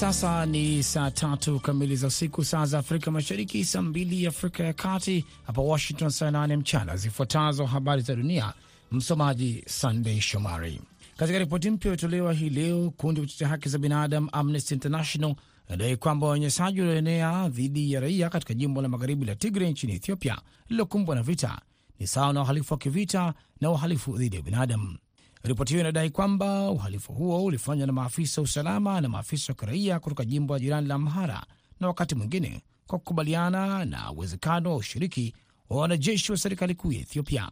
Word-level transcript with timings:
sasa 0.00 0.46
ni 0.46 0.82
saa 0.82 1.10
tatu 1.10 1.60
kamili 1.60 1.96
za 1.96 2.06
usiku, 2.06 2.44
saa 2.44 2.66
za 2.66 2.78
Afrika 2.78 3.10
Mashariki, 3.10 3.64
saa 3.64 3.82
mbili 3.82 4.26
Afrika 4.26 4.64
ya 4.64 4.72
Kati, 4.72 5.24
hapa 5.46 5.62
Washington 5.62 6.10
saa 6.10 6.30
nane 6.30 6.56
mchana. 6.56 6.96
Zifuatazo 6.96 7.66
habari 7.66 8.02
za 8.02 8.14
dunia, 8.16 8.52
msomaji 8.92 9.64
Sandey 9.66 10.20
Shomari. 10.20 10.80
Katika 11.16 11.38
ripoti 11.38 11.70
mpya 11.70 11.88
iliyotolewa 11.92 12.32
hii 12.32 12.50
leo, 12.50 12.90
kundi 12.96 13.20
kutetea 13.20 13.48
haki 13.48 13.68
za 13.68 13.78
binadamu 13.78 14.28
Amnesty 14.32 14.74
International 14.74 15.34
inadai 15.68 15.96
kwamba 15.96 16.26
wanyenyesaji 16.26 16.80
walioenea 16.80 17.48
dhidi 17.48 17.92
ya 17.92 18.00
raia 18.00 18.30
katika 18.30 18.54
jimbo 18.54 18.82
la 18.82 18.88
magharibi 18.88 19.24
la 19.26 19.34
Tigre 19.34 19.70
nchini 19.70 19.92
Ethiopia 19.94 20.38
lililokumbwa 20.68 21.14
na 21.14 21.22
vita 21.22 21.60
ni 22.00 22.06
sawa 22.06 22.32
na 22.32 22.42
uhalifu 22.42 22.74
wa 22.74 22.78
kivita 22.78 23.34
na 23.60 23.70
uhalifu 23.70 24.16
dhidi 24.18 24.36
ya 24.36 24.42
binadamu. 24.42 24.96
Ripoti 25.46 25.72
hiyo 25.72 25.80
inadai 25.80 26.10
kwamba 26.10 26.70
uhalifu 26.70 27.12
huo 27.12 27.44
ulifanywa 27.44 27.86
na 27.86 27.92
maafisa 27.92 28.40
wa 28.40 28.44
usalama 28.44 29.00
na 29.00 29.08
maafisa 29.08 29.52
wa 29.52 29.56
kiraia 29.56 30.00
kutoka 30.00 30.24
jimbo 30.24 30.54
la 30.54 30.60
jirani 30.60 30.88
la 30.88 30.94
Amhara 30.94 31.46
na 31.80 31.86
wakati 31.86 32.14
mwingine 32.14 32.62
kwa 32.86 32.98
kukubaliana 32.98 33.84
na 33.84 34.12
uwezekano 34.12 34.70
wa 34.70 34.76
ushiriki 34.76 35.34
wa 35.70 35.80
wanajeshi 35.80 36.32
wa 36.32 36.38
serikali 36.38 36.74
kuu 36.74 36.92
ya 36.92 37.00
Ethiopia. 37.00 37.50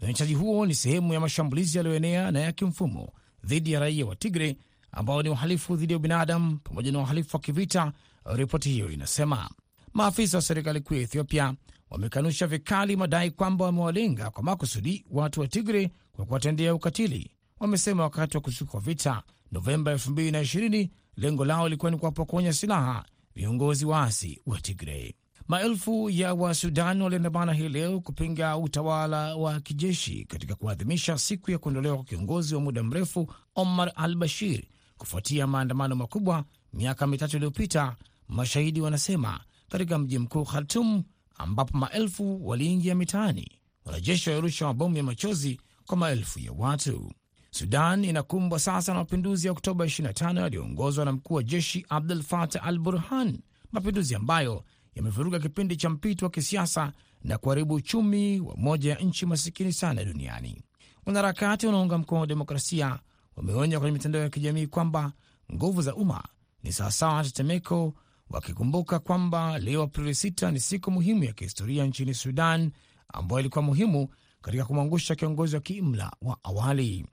Unyanyasaji 0.00 0.34
huo 0.34 0.66
ni 0.66 0.74
sehemu 0.74 1.12
ya 1.14 1.20
mashambulizi 1.20 1.78
yaliyoenea 1.78 2.30
na 2.30 2.40
ya 2.40 2.52
kimfumo 2.52 3.12
dhidi 3.44 3.72
ya 3.72 3.80
raia 3.80 4.06
wa 4.06 4.16
Tigre 4.16 4.56
ambao 4.92 5.22
ni 5.22 5.28
uhalifu 5.28 5.76
dhidi 5.76 5.92
ya 5.92 5.98
binadamu 5.98 6.58
pamoja 6.64 6.92
na 6.92 6.98
uhalifu 7.00 7.36
wa 7.36 7.40
kivita, 7.40 7.92
ripoti 8.34 8.68
hiyo 8.70 8.90
inasema. 8.90 9.50
Maafisa 9.92 10.38
wa 10.38 10.42
serikali 10.42 10.80
kuu 10.80 10.94
ya 10.94 11.00
Ethiopia 11.00 11.54
wamekanusha 11.90 12.46
vikali 12.46 12.96
madai 12.96 13.30
kwamba 13.30 13.64
wamewalenga 13.64 14.30
kwa 14.30 14.42
makusudi 14.42 15.04
watu 15.10 15.40
wa 15.40 15.48
Tigre 15.48 15.90
kwa 16.20 16.26
kuwatendea 16.26 16.74
ukatili. 16.74 17.30
Wamesema 17.60 18.02
wakati 18.02 18.36
wa 18.36 18.40
kuzuka 18.40 18.70
kwa 18.70 18.80
vita 18.80 19.22
Novemba 19.52 19.94
2020 19.94 20.88
lengo 21.16 21.44
lao 21.44 21.64
lilikuwa 21.68 21.90
ni 21.90 21.96
kuwapokonya 21.98 22.52
silaha 22.52 23.04
viongozi 23.34 23.84
waasi 23.86 24.40
wa 24.46 24.60
Tigrei. 24.60 25.14
Maelfu 25.48 26.10
ya 26.10 26.34
Wasudan 26.34 27.02
waliandamana 27.02 27.52
hii 27.52 27.68
leo 27.68 28.00
kupinga 28.00 28.56
utawala 28.56 29.36
wa 29.36 29.60
kijeshi 29.60 30.24
katika 30.24 30.54
kuadhimisha 30.54 31.18
siku 31.18 31.50
ya 31.50 31.58
kuondolewa 31.58 31.96
kwa 31.96 32.04
kiongozi 32.04 32.54
wa 32.54 32.60
muda 32.60 32.82
mrefu 32.82 33.32
Omar 33.54 33.92
al 33.96 34.14
Bashir 34.14 34.62
kufuatia 34.98 35.46
maandamano 35.46 35.96
makubwa 35.96 36.44
miaka 36.72 37.06
mitatu 37.06 37.36
iliyopita, 37.36 37.96
mashahidi 38.28 38.80
wanasema, 38.80 39.40
katika 39.68 39.98
mji 39.98 40.18
mkuu 40.18 40.44
Khartum 40.44 41.02
ambapo 41.36 41.78
maelfu 41.78 42.48
waliingia 42.48 42.94
mitaani. 42.94 43.50
Wanajeshi 43.84 44.30
walirusha 44.30 44.66
mabomu 44.66 44.96
ya 44.96 45.02
machozi 45.02 45.60
kwa 45.90 45.96
maelfu 45.98 46.38
ya 46.40 46.52
watu. 46.52 47.12
Sudan 47.50 48.04
inakumbwa 48.04 48.58
sasa 48.58 48.92
na 48.92 48.98
mapinduzi 48.98 49.46
ya 49.46 49.52
Oktoba 49.52 49.84
25 49.84 50.40
yaliyoongozwa 50.40 51.04
na 51.04 51.12
mkuu 51.12 51.34
wa 51.34 51.42
jeshi 51.42 51.86
Abdul 51.88 52.22
Fatah 52.22 52.66
al 52.66 52.78
Burhan, 52.78 53.38
mapinduzi 53.72 54.14
ambayo 54.14 54.64
yamevuruga 54.94 55.38
kipindi 55.38 55.76
cha 55.76 55.90
mpito 55.90 56.26
wa 56.26 56.30
kisiasa 56.30 56.92
na 57.24 57.38
kuharibu 57.38 57.74
uchumi 57.74 58.40
wa 58.40 58.56
moja 58.56 58.90
ya 58.90 58.98
nchi 58.98 59.26
masikini 59.26 59.72
sana 59.72 60.04
duniani. 60.04 60.62
Wanaharakati 61.06 61.66
wanaunga 61.66 61.98
mkono 61.98 62.20
wa 62.20 62.26
demokrasia 62.26 62.98
wameonya 63.36 63.78
kwenye 63.80 63.92
mitandao 63.92 64.22
ya 64.22 64.28
kijamii 64.28 64.66
kwamba 64.66 65.12
nguvu 65.54 65.82
za 65.82 65.94
umma 65.94 66.24
ni 66.62 66.72
sawasawa 66.72 67.14
na 67.14 67.24
tetemeko, 67.24 67.94
wakikumbuka 68.30 68.98
kwamba 68.98 69.58
leo 69.58 69.82
Aprili 69.82 70.10
6 70.10 70.50
ni 70.52 70.60
siku 70.60 70.90
muhimu 70.90 71.24
ya 71.24 71.32
kihistoria 71.32 71.86
nchini 71.86 72.14
Sudan 72.14 72.70
ambayo 73.12 73.40
ilikuwa 73.40 73.62
muhimu 73.64 74.08
katika 74.42 74.64
kumwangusha 74.64 75.14
kiongozi 75.14 75.54
wa 75.54 75.60
kiimla 75.62 76.12
wa 76.22 76.38
awali. 76.42 77.06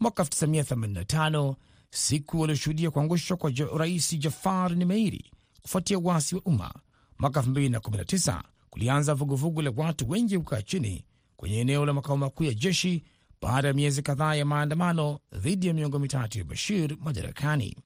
Mwaka 0.00 0.22
1985 0.22 1.54
siku 1.90 2.40
walioshuhudia 2.40 2.90
kuangushwa 2.90 3.36
kwa 3.36 3.50
rais 3.76 4.18
Jafar 4.18 4.76
Nimeiri 4.76 5.30
kufuatia 5.62 5.98
uasi 5.98 6.34
wa 6.34 6.42
umma. 6.44 6.74
Mwaka 7.18 7.40
2019 7.40 8.42
kulianza 8.70 9.14
vuguvugu 9.14 9.62
la 9.62 9.72
watu 9.76 10.10
wengi 10.10 10.38
kukaa 10.38 10.62
chini 10.62 11.04
kwenye 11.36 11.60
eneo 11.60 11.86
la 11.86 11.92
makao 11.92 12.16
makuu 12.16 12.44
ya 12.44 12.54
jeshi 12.54 13.02
baada 13.42 13.68
ya 13.68 13.74
miezi 13.74 14.02
kadhaa 14.02 14.34
ya 14.34 14.44
maandamano 14.44 15.18
dhidi 15.32 15.66
ya 15.66 15.74
miongo 15.74 15.98
mitatu 15.98 16.38
ya 16.38 16.44
Bashir 16.44 16.96
madarakani. 17.00 17.76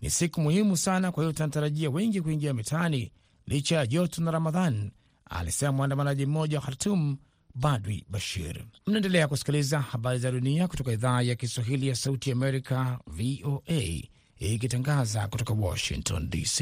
Ni 0.00 0.10
siku 0.10 0.40
muhimu 0.40 0.76
sana, 0.76 1.12
kwa 1.12 1.22
hiyo 1.22 1.32
tunatarajia 1.32 1.90
wengi 1.90 2.20
kuingia 2.20 2.54
mitaani 2.54 3.12
licha 3.46 3.76
ya 3.76 3.86
joto 3.86 4.22
na 4.22 4.30
Ramadhan, 4.30 4.90
alisema 5.30 5.72
mwandamanaji 5.72 6.26
mmoja 6.26 6.58
wa 6.58 6.64
Khartum, 6.64 7.16
Badwi 7.54 8.04
Bashir. 8.08 8.64
Mnaendelea 8.86 9.28
kusikiliza 9.28 9.80
habari 9.80 10.18
za 10.18 10.30
dunia 10.30 10.68
kutoka 10.68 10.92
idhaa 10.92 11.22
ya 11.22 11.34
Kiswahili 11.34 11.88
ya 11.88 11.94
Sauti 11.94 12.32
Amerika, 12.32 12.98
VOA, 13.06 14.02
ikitangaza 14.38 15.28
kutoka 15.28 15.52
Washington 15.54 16.30
DC. 16.30 16.60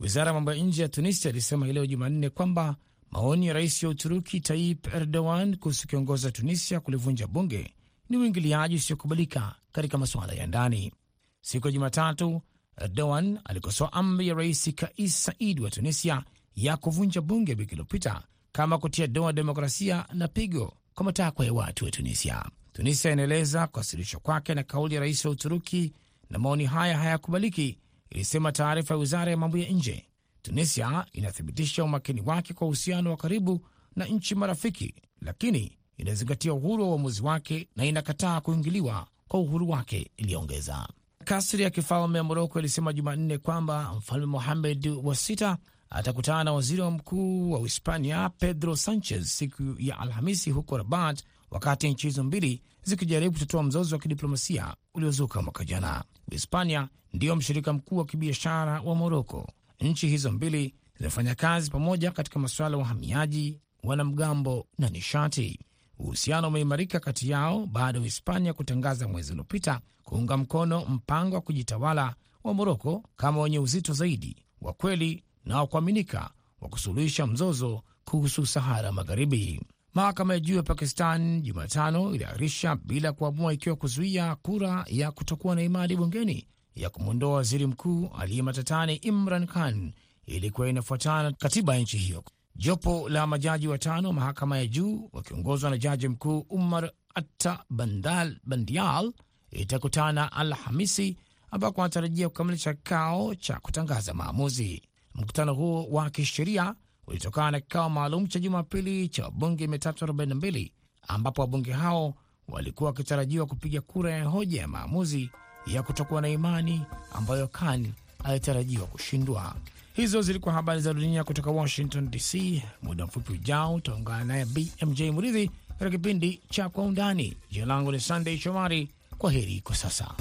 Wizara 0.00 0.26
ya 0.28 0.34
mambo 0.34 0.52
ya 0.54 0.64
nje 0.64 0.82
ya 0.82 0.88
Tunisia 0.88 1.30
ilisema 1.30 1.66
leo 1.66 1.86
Jumanne 1.86 2.30
kwamba 2.30 2.76
maoni 3.10 3.46
ya 3.46 3.52
rais 3.52 3.82
wa 3.82 3.90
Uturuki 3.90 4.40
Tayyip 4.40 4.94
Erdogan 4.94 5.56
kuhusu 5.56 5.88
kiongozi 5.88 6.26
wa 6.26 6.32
Tunisia 6.32 6.80
kulivunja 6.80 7.26
bunge 7.26 7.74
ni 8.08 8.16
uingiliaji 8.16 8.74
usiokubalika 8.76 9.54
katika 9.72 9.98
masuala 9.98 10.32
ya 10.32 10.46
ndani. 10.46 10.92
Siku 11.40 11.66
ya 11.68 11.72
Jumatatu, 11.72 12.42
Erdogan 12.80 13.38
alikosoa 13.44 13.92
amri 13.92 14.28
ya 14.28 14.34
rais 14.34 14.74
Kais 14.74 15.24
Said 15.24 15.60
wa 15.60 15.70
Tunisia 15.70 16.22
ya 16.56 16.76
kuvunja 16.76 17.20
bunge 17.20 17.54
wiki 17.54 17.72
iliyopita 17.72 18.22
kama 18.54 18.78
kutia 18.78 19.06
doa 19.06 19.32
demokrasia 19.32 20.06
na 20.12 20.28
pigo 20.28 20.72
kwa 20.94 21.04
matakwa 21.04 21.44
ya 21.46 21.52
watu 21.52 21.84
wa 21.84 21.90
Tunisia. 21.90 22.44
Tunisia 22.72 23.12
inaeleza 23.12 23.66
kuwasilishwa 23.66 24.20
kwake 24.20 24.54
na 24.54 24.62
kauli 24.62 24.94
ya 24.94 25.00
rais 25.00 25.24
wa 25.24 25.30
Uturuki 25.30 25.92
na 26.30 26.38
maoni 26.38 26.64
haya 26.64 26.98
hayakubaliki, 26.98 27.78
ilisema 28.10 28.52
taarifa 28.52 28.94
ya 28.94 29.00
wizara 29.00 29.30
ya 29.30 29.36
mambo 29.36 29.58
ya 29.58 29.68
nje. 29.70 30.06
Tunisia 30.42 31.06
inathibitisha 31.12 31.84
umakini 31.84 32.20
wake 32.20 32.54
kwa 32.54 32.66
uhusiano 32.66 33.10
wa 33.10 33.16
karibu 33.16 33.66
na 33.96 34.04
nchi 34.04 34.34
marafiki, 34.34 34.94
lakini 35.20 35.78
inazingatia 35.98 36.54
uhuru 36.54 36.82
wa 36.82 36.88
uamuzi 36.90 37.22
wake 37.22 37.68
na 37.76 37.84
inakataa 37.84 38.40
kuingiliwa 38.40 39.06
kwa 39.28 39.40
uhuru 39.40 39.70
wake, 39.70 40.10
iliongeza. 40.16 40.88
Kasri 41.24 41.62
ya 41.62 41.70
kifalme 41.70 42.18
ya 42.18 42.24
Moroko 42.24 42.58
ilisema 42.58 42.92
Jumanne 42.92 43.38
kwamba 43.38 43.94
mfalme 43.98 44.26
Mohamed 44.26 44.86
wa 45.02 45.14
sita 45.16 45.58
atakutana 45.94 46.44
na 46.44 46.52
waziri 46.52 46.82
wa 46.82 46.90
mkuu 46.90 47.50
wa 47.52 47.58
Uhispania 47.58 48.28
Pedro 48.28 48.76
Sanchez 48.76 49.26
siku 49.26 49.62
ya 49.78 49.98
Alhamisi 49.98 50.50
huko 50.50 50.78
Rabat, 50.78 51.24
wakati 51.50 51.88
nchi 51.90 52.06
hizo 52.06 52.24
mbili 52.24 52.62
zikijaribu 52.82 53.32
kutatua 53.32 53.62
mzozo 53.62 53.94
wa 53.96 54.02
kidiplomasia 54.02 54.74
uliozuka 54.94 55.42
mwaka 55.42 55.64
jana. 55.64 56.04
Uhispania 56.28 56.88
ndiyo 57.12 57.36
mshirika 57.36 57.72
mkuu 57.72 57.96
wa 57.96 58.04
kibiashara 58.04 58.80
wa 58.80 58.94
Moroko. 58.94 59.52
Nchi 59.80 60.08
hizo 60.08 60.32
mbili 60.32 60.74
zinafanya 60.98 61.34
kazi 61.34 61.70
pamoja 61.70 62.10
katika 62.10 62.38
masuala 62.38 62.76
ya 62.76 62.82
uhamiaji, 62.82 63.60
wanamgambo 63.82 64.66
na 64.78 64.88
nishati. 64.88 65.60
Uhusiano 65.98 66.48
umeimarika 66.48 67.00
kati 67.00 67.30
yao 67.30 67.66
baada 67.66 67.98
ya 67.98 68.02
Uhispania 68.02 68.52
kutangaza 68.52 69.08
mwezi 69.08 69.32
uliopita 69.32 69.80
kuunga 70.02 70.36
mkono 70.36 70.84
mpango 70.84 71.34
wa 71.34 71.40
kujitawala 71.40 72.14
wa 72.44 72.54
Moroko 72.54 73.02
kama 73.16 73.40
wenye 73.40 73.58
uzito 73.58 73.92
zaidi 73.92 74.36
wa 74.60 74.72
kweli 74.72 75.24
na 75.44 75.58
wa 75.58 75.66
kuaminika 75.66 76.30
wa 76.60 76.68
kusuluhisha 76.68 77.26
mzozo 77.26 77.82
kuhusu 78.04 78.46
Sahara 78.46 78.92
Magharibi. 78.92 79.60
Mahakama 79.94 80.34
ya 80.34 80.40
juu 80.40 80.56
ya 80.56 80.62
Pakistan 80.62 81.42
Jumatano 81.42 82.14
iliahirisha 82.14 82.76
bila 82.76 83.12
kuamua 83.12 83.52
ikiwa 83.52 83.76
kuzuia 83.76 84.34
kura 84.36 84.84
ya 84.88 85.10
kutokuwa 85.12 85.54
na 85.54 85.62
imani 85.62 85.96
bungeni 85.96 86.46
ya 86.74 86.90
kumwondoa 86.90 87.34
waziri 87.34 87.66
mkuu 87.66 88.10
aliye 88.18 88.42
matatani 88.42 88.94
Imran 88.96 89.46
Khan 89.46 89.92
ilikuwa 90.26 90.68
inafuatana 90.68 91.32
katiba 91.32 91.74
ya 91.74 91.80
nchi 91.80 91.98
hiyo. 91.98 92.24
Jopo 92.56 93.08
la 93.08 93.26
majaji 93.26 93.68
watano 93.68 94.12
mahakama 94.12 94.58
ya 94.58 94.66
juu 94.66 95.08
wakiongozwa 95.12 95.70
na 95.70 95.78
jaji 95.78 96.08
mkuu 96.08 96.38
Umar 96.48 96.90
Atta 97.14 97.64
Bandal 97.70 98.36
Bandial 98.44 99.12
itakutana 99.50 100.32
Alhamisi 100.32 101.16
ambako 101.50 101.80
wanatarajia 101.80 102.28
kukamilisha 102.28 102.74
kikao 102.74 103.34
cha 103.34 103.60
kutangaza 103.60 104.14
maamuzi. 104.14 104.82
Mkutano 105.14 105.54
huo 105.54 105.86
wa 105.90 106.10
kisheria 106.10 106.74
ulitokana 107.06 107.50
na 107.50 107.60
kikao 107.60 107.90
maalum 107.90 108.26
cha 108.26 108.38
Jumapili 108.38 109.08
cha 109.08 109.24
wabunge 109.24 109.66
342 109.66 110.70
ambapo 111.08 111.40
wabunge 111.42 111.72
hao 111.72 112.14
walikuwa 112.48 112.90
wakitarajiwa 112.90 113.46
kupiga 113.46 113.80
kura 113.80 114.10
ya 114.12 114.24
hoja 114.24 114.60
ya 114.60 114.68
maamuzi 114.68 115.30
ya 115.66 115.82
kutokuwa 115.82 116.20
na 116.20 116.28
imani 116.28 116.82
ambayo 117.12 117.48
Khan 117.48 117.92
alitarajiwa 118.24 118.86
kushindwa. 118.86 119.54
Hizo 119.92 120.22
zilikuwa 120.22 120.54
habari 120.54 120.80
za 120.80 120.94
dunia 120.94 121.24
kutoka 121.24 121.50
Washington 121.50 122.10
DC. 122.10 122.62
Muda 122.82 123.06
mfupi 123.06 123.32
ujao 123.32 123.74
utaungana 123.74 124.24
naye 124.24 124.44
BMJ 124.44 125.02
Muridhi 125.02 125.50
katika 125.68 125.90
kipindi 125.90 126.40
cha 126.50 126.68
Kwa 126.68 126.84
Undani. 126.84 127.36
Jina 127.50 127.66
langu 127.66 127.92
ni 127.92 128.00
Sandey 128.00 128.38
Shomari. 128.38 128.88
Kwa 129.18 129.32
heri 129.32 129.60
kwa 129.60 129.76
sasa. 129.76 130.14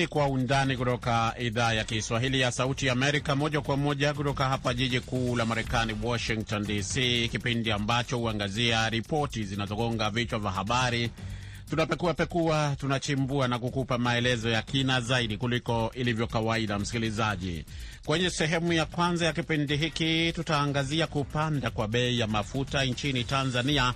Ni 0.00 0.06
Kwa 0.06 0.26
Undani 0.28 0.76
kutoka 0.76 1.34
idhaa 1.38 1.72
ya 1.72 1.84
Kiswahili 1.84 2.40
ya 2.40 2.52
Sauti 2.52 2.86
ya 2.86 2.92
Amerika, 2.92 3.36
moja 3.36 3.60
kwa 3.60 3.76
moja 3.76 4.14
kutoka 4.14 4.48
hapa 4.48 4.74
jiji 4.74 5.00
kuu 5.00 5.36
la 5.36 5.46
Marekani, 5.46 5.96
Washington 6.02 6.66
DC, 6.66 6.94
kipindi 7.30 7.72
ambacho 7.72 8.18
huangazia 8.18 8.88
ripoti 8.90 9.44
zinazogonga 9.44 10.10
vichwa 10.10 10.38
vya 10.38 10.50
habari. 10.50 11.10
Tunapekuapekua, 11.70 12.76
tunachimbua 12.80 13.48
na 13.48 13.58
kukupa 13.58 13.98
maelezo 13.98 14.50
ya 14.50 14.62
kina 14.62 15.00
zaidi 15.00 15.36
kuliko 15.36 15.90
ilivyo 15.94 16.26
kawaida. 16.26 16.78
Msikilizaji, 16.78 17.64
kwenye 18.06 18.30
sehemu 18.30 18.72
ya 18.72 18.86
kwanza 18.86 19.26
ya 19.26 19.32
kipindi 19.32 19.76
hiki 19.76 20.32
tutaangazia 20.32 21.06
kupanda 21.06 21.70
kwa 21.70 21.88
bei 21.88 22.18
ya 22.18 22.26
mafuta 22.26 22.84
nchini 22.84 23.24
Tanzania 23.24 23.94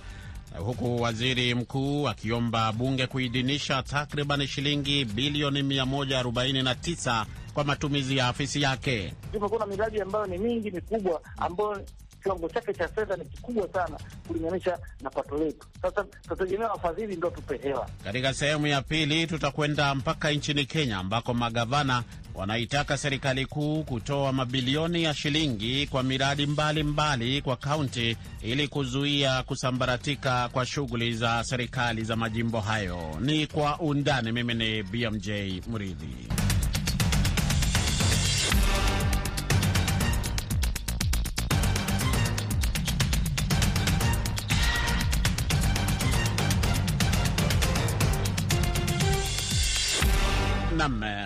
huku 0.59 1.01
waziri 1.01 1.55
mkuu 1.55 2.07
akiomba 2.09 2.71
bunge 2.71 3.07
kuidhinisha 3.07 3.83
takriban 3.83 4.47
shilingi 4.47 5.05
bilioni 5.05 5.61
149 5.61 7.25
kwa 7.53 7.63
matumizi 7.63 8.17
ya 8.17 8.27
afisi 8.27 8.61
yake. 8.61 9.13
Tumekuwa 9.31 9.59
na 9.59 9.65
miradi 9.65 10.01
ambayo 10.01 10.25
ni 10.25 10.37
mingi 10.37 10.71
mikubwa, 10.71 11.21
ambayo 11.37 11.85
kiwango 12.25 12.49
chake 12.49 12.73
cha 12.73 12.87
fedha 12.87 13.15
ni 13.17 13.25
kikubwa 13.25 13.67
sana 13.73 13.99
kulinganisha 14.27 14.79
na 15.01 15.09
pato 15.09 15.37
letu. 15.37 15.67
Sasa 15.81 16.03
tutategemea 16.03 16.67
wafadhili 16.69 17.15
ndo 17.15 17.29
tupe 17.29 17.57
hela. 17.57 17.87
Katika 18.03 18.33
sehemu 18.33 18.67
ya 18.67 18.81
pili 18.81 19.27
tutakwenda 19.27 19.95
mpaka 19.95 20.31
nchini 20.31 20.65
Kenya 20.65 20.97
ambako 20.97 21.33
magavana 21.33 22.03
wanaitaka 22.35 22.97
serikali 22.97 23.45
kuu 23.45 23.83
kutoa 23.83 24.33
mabilioni 24.33 25.03
ya 25.03 25.13
shilingi 25.13 25.87
kwa 25.87 26.03
miradi 26.03 26.45
mbalimbali 26.45 26.83
mbali 27.23 27.41
kwa 27.41 27.55
kaunti 27.55 28.17
ili 28.41 28.67
kuzuia 28.67 29.43
kusambaratika 29.43 30.49
kwa 30.49 30.65
shughuli 30.65 31.13
za 31.13 31.43
serikali 31.43 32.03
za 32.03 32.15
majimbo 32.15 32.59
hayo. 32.59 33.17
Ni 33.21 33.47
kwa 33.47 33.79
undani. 33.79 34.31
Mimi 34.31 34.53
ni 34.53 34.83
BMJ 34.83 35.29
Muridhi. 35.67 36.27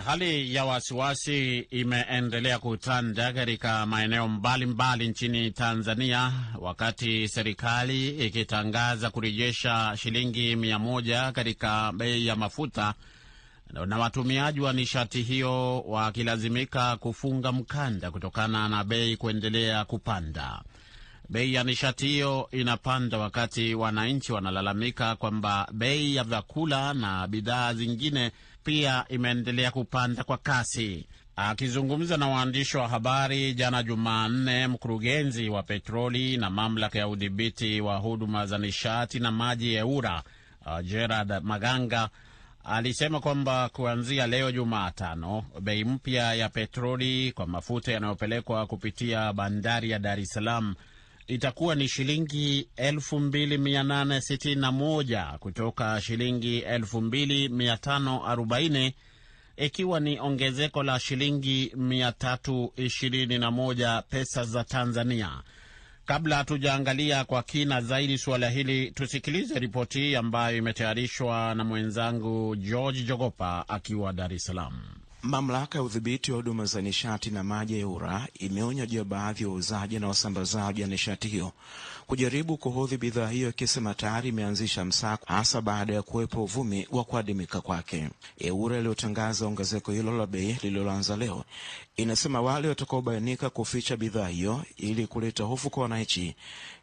Hali 0.10 0.54
ya 0.56 0.66
wasiwasi 0.66 1.58
imeendelea 1.60 2.60
kutanda 2.60 3.34
katika 3.34 3.86
maeneo 3.86 4.28
mbalimbali 4.28 5.08
nchini 5.08 5.52
Tanzania, 5.52 6.32
wakati 6.60 7.28
serikali 7.28 8.10
ikitangaza 8.10 9.10
kurejesha 9.10 9.98
shilingi 9.98 10.56
mia 10.56 10.80
moja 10.80 11.32
katika 11.32 11.92
bei 11.92 12.28
ya 12.28 12.36
mafuta 12.36 12.94
na 13.86 13.98
watumiaji 13.98 14.60
wa 14.62 14.74
nishati 14.74 15.22
hiyo 15.22 15.82
wakilazimika 15.82 16.98
kufunga 16.98 17.52
mkanda 17.52 18.12
kutokana 18.12 18.70
na 18.70 18.84
bei 18.84 19.18
kuendelea 19.18 19.86
kupanda. 19.86 20.62
Bei 21.30 21.54
ya 21.54 21.64
nishati 21.64 22.08
hiyo 22.08 22.48
inapanda 22.52 23.18
wakati 23.18 23.76
wananchi 23.76 24.32
wanalalamika 24.34 25.16
kwamba 25.16 25.68
bei 25.74 26.16
ya 26.16 26.24
vyakula 26.24 26.94
na 26.94 27.28
bidhaa 27.28 27.74
zingine 27.74 28.32
pia 28.70 29.06
imeendelea 29.10 29.72
kupanda 29.72 30.24
kwa 30.24 30.38
kasi. 30.38 31.08
Akizungumza 31.36 32.18
na 32.18 32.28
waandishi 32.28 32.78
wa 32.78 32.88
habari 32.88 33.54
jana 33.54 33.84
Jumanne, 33.84 34.68
mkurugenzi 34.68 35.50
wa 35.50 35.64
petroli 35.64 36.38
na 36.38 36.50
mamlaka 36.50 37.00
ya 37.00 37.08
udhibiti 37.08 37.82
wa 37.82 37.98
huduma 37.98 38.46
za 38.46 38.58
nishati 38.58 39.20
na 39.20 39.32
maji 39.32 39.74
EWURA, 39.76 40.24
uh, 40.66 40.80
Gerard 40.82 41.44
Maganga 41.44 42.10
alisema 42.64 43.20
kwamba 43.20 43.70
kuanzia 43.70 44.28
leo 44.28 44.52
Jumatano, 44.52 45.46
bei 45.62 45.84
mpya 45.84 46.34
ya 46.34 46.50
petroli 46.50 47.32
kwa 47.32 47.48
mafuta 47.48 47.92
yanayopelekwa 47.92 48.66
kupitia 48.68 49.34
bandari 49.34 49.90
ya 49.90 50.00
Dar 50.00 50.20
es 50.20 50.30
Salaam 50.30 50.76
itakuwa 51.30 51.76
ni 51.76 51.88
shilingi 51.88 52.68
2861 52.78 55.38
kutoka 55.38 56.02
shilingi 56.02 56.62
2540 56.62 58.92
ikiwa 59.58 60.00
ni 60.00 60.20
ongezeko 60.20 60.84
la 60.84 61.00
shilingi 61.00 61.66
321 61.78 64.04
pesa 64.10 64.44
za 64.44 64.64
Tanzania. 64.64 65.44
Kabla 66.06 66.36
hatujaangalia 66.36 67.24
kwa 67.24 67.44
kina 67.44 67.82
zaidi 67.82 68.18
suala 68.18 68.50
hili, 68.50 68.92
tusikilize 68.92 69.60
ripoti 69.60 70.00
hii 70.00 70.16
ambayo 70.16 70.58
imetayarishwa 70.58 71.56
na 71.56 71.64
mwenzangu 71.64 72.56
George 72.56 73.04
Jogopa 73.04 73.66
akiwa 73.70 74.14
Dar 74.14 74.34
es 74.34 74.44
Salaam. 74.44 74.82
Mamlaka 75.24 75.78
ya 75.78 75.84
udhibiti 75.84 76.32
wa 76.32 76.38
huduma 76.38 76.66
za 76.66 76.82
nishati 76.82 77.30
na 77.30 77.44
maji 77.44 77.80
EWURA 77.80 78.28
imeonya 78.40 78.86
juu 78.86 78.98
ya 78.98 79.04
baadhi 79.04 79.44
ya 79.44 79.50
wauzaji 79.50 80.00
na 80.00 80.08
wasambazaji 80.08 80.82
wa 80.82 80.88
nishati 80.88 81.28
hiyo 81.28 81.52
kujaribu 82.08 82.58
kuhodhi 82.58 82.98
bidhaa 82.98 83.30
hiyo, 83.30 83.50
ikisema 83.50 83.94
tayari 83.94 84.30
imeanzisha 84.30 84.86
msako, 84.86 85.26
hasa 85.28 85.62
baada 85.62 85.94
ya 85.94 86.02
kuwepo 86.02 86.44
uvumi 86.44 86.88
wa 86.92 87.04
kuadimika 87.04 87.62
kwake. 87.62 88.10
EWURA 88.38 88.78
iliyotangaza 88.78 89.46
ongezeko 89.48 89.92
hilo 89.92 90.18
la 90.18 90.28
bei 90.28 90.58
lililoanza 90.64 91.18
leo 91.18 91.44
inasema 91.98 92.42
wale 92.42 92.68
watakaobainika 92.68 93.50
kuficha 93.50 93.98
bidhaa 93.98 94.28
hiyo 94.28 94.64
ili 94.78 95.08
kuleta 95.08 95.44
hofu 95.44 95.70
kwa 95.70 95.84
wananchi 95.84 96.36